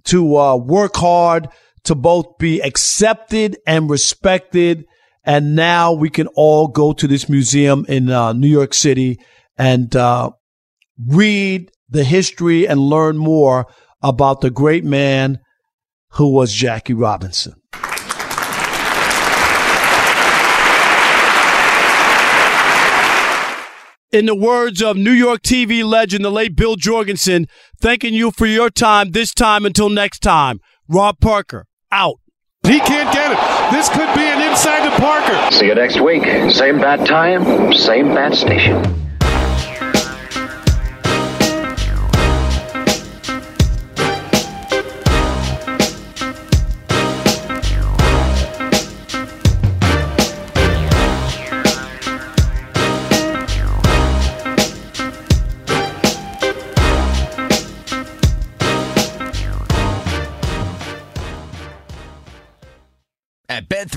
to 0.04 0.36
uh, 0.36 0.56
work 0.56 0.96
hard 0.96 1.48
to 1.84 1.94
both 1.94 2.38
be 2.38 2.60
accepted 2.60 3.56
and 3.66 3.90
respected. 3.90 4.84
And 5.24 5.54
now 5.54 5.92
we 5.92 6.10
can 6.10 6.26
all 6.28 6.68
go 6.68 6.92
to 6.94 7.06
this 7.06 7.28
museum 7.28 7.86
in 7.88 8.10
uh, 8.10 8.32
New 8.32 8.48
York 8.48 8.74
City 8.74 9.20
and 9.56 9.94
uh, 9.94 10.30
read 11.06 11.70
the 11.88 12.02
history 12.02 12.66
and 12.66 12.80
learn 12.80 13.16
more 13.16 13.66
about 14.02 14.40
the 14.40 14.50
great 14.50 14.84
man 14.84 15.40
who 16.12 16.32
was 16.32 16.52
Jackie 16.52 16.94
Robinson. 16.94 17.54
In 24.12 24.26
the 24.26 24.34
words 24.34 24.82
of 24.82 24.98
New 24.98 25.12
York 25.12 25.40
TV 25.40 25.82
legend, 25.82 26.22
the 26.22 26.30
late 26.30 26.54
Bill 26.54 26.76
Jorgensen, 26.76 27.46
thanking 27.80 28.12
you 28.12 28.30
for 28.30 28.44
your 28.44 28.68
time 28.68 29.12
this 29.12 29.32
time 29.32 29.64
until 29.64 29.88
next 29.88 30.18
time. 30.18 30.60
Rob 30.86 31.18
Parker, 31.18 31.66
out. 31.90 32.16
He 32.66 32.78
can't 32.78 33.10
get 33.12 33.32
it. 33.32 33.72
This 33.72 33.88
could 33.88 34.14
be 34.14 34.20
an 34.20 34.50
inside 34.50 34.84
the 34.84 34.94
Parker. 35.00 35.50
See 35.50 35.66
you 35.66 35.74
next 35.74 35.98
week. 35.98 36.24
Same 36.50 36.78
bat 36.78 37.06
time, 37.08 37.72
same 37.72 38.14
bat 38.14 38.34
station. 38.34 38.82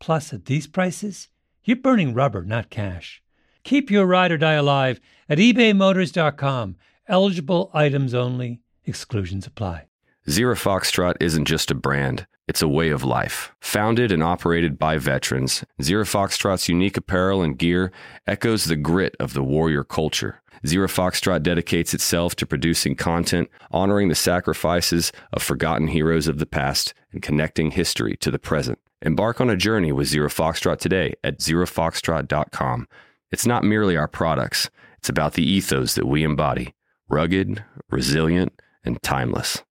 Plus, 0.00 0.32
at 0.32 0.46
these 0.46 0.66
prices, 0.66 1.28
you're 1.62 1.76
burning 1.76 2.14
rubber, 2.14 2.42
not 2.42 2.70
cash. 2.70 3.22
Keep 3.62 3.90
your 3.90 4.06
ride 4.06 4.32
or 4.32 4.38
die 4.38 4.54
alive 4.54 4.98
at 5.28 5.38
ebaymotors.com. 5.38 6.76
Eligible 7.06 7.70
items 7.74 8.14
only, 8.14 8.60
exclusions 8.84 9.46
apply. 9.46 9.86
Zero 10.28 10.54
Foxtrot 10.54 11.14
isn't 11.20 11.44
just 11.44 11.70
a 11.70 11.74
brand, 11.74 12.26
it's 12.48 12.62
a 12.62 12.68
way 12.68 12.90
of 12.90 13.04
life. 13.04 13.52
Founded 13.60 14.10
and 14.10 14.22
operated 14.22 14.78
by 14.78 14.96
veterans, 14.98 15.64
Zero 15.82 16.04
Foxtrot's 16.04 16.68
unique 16.68 16.96
apparel 16.96 17.42
and 17.42 17.58
gear 17.58 17.92
echoes 18.26 18.64
the 18.64 18.76
grit 18.76 19.14
of 19.20 19.34
the 19.34 19.42
warrior 19.42 19.84
culture. 19.84 20.42
Zero 20.66 20.88
Foxtrot 20.88 21.42
dedicates 21.42 21.94
itself 21.94 22.34
to 22.36 22.46
producing 22.46 22.94
content, 22.94 23.48
honoring 23.70 24.08
the 24.08 24.14
sacrifices 24.14 25.12
of 25.32 25.42
forgotten 25.42 25.88
heroes 25.88 26.26
of 26.26 26.38
the 26.38 26.46
past, 26.46 26.92
and 27.12 27.22
connecting 27.22 27.70
history 27.70 28.16
to 28.16 28.30
the 28.30 28.38
present. 28.38 28.78
Embark 29.02 29.40
on 29.40 29.48
a 29.48 29.56
journey 29.56 29.92
with 29.92 30.08
Zero 30.08 30.28
Foxtrot 30.28 30.78
today 30.78 31.14
at 31.24 31.38
zerofoxtrot.com. 31.38 32.86
It's 33.30 33.46
not 33.46 33.64
merely 33.64 33.96
our 33.96 34.08
products, 34.08 34.70
it's 34.98 35.08
about 35.08 35.34
the 35.34 35.48
ethos 35.48 35.94
that 35.94 36.06
we 36.06 36.22
embody 36.22 36.74
rugged, 37.08 37.64
resilient, 37.90 38.52
and 38.84 39.02
timeless. 39.02 39.64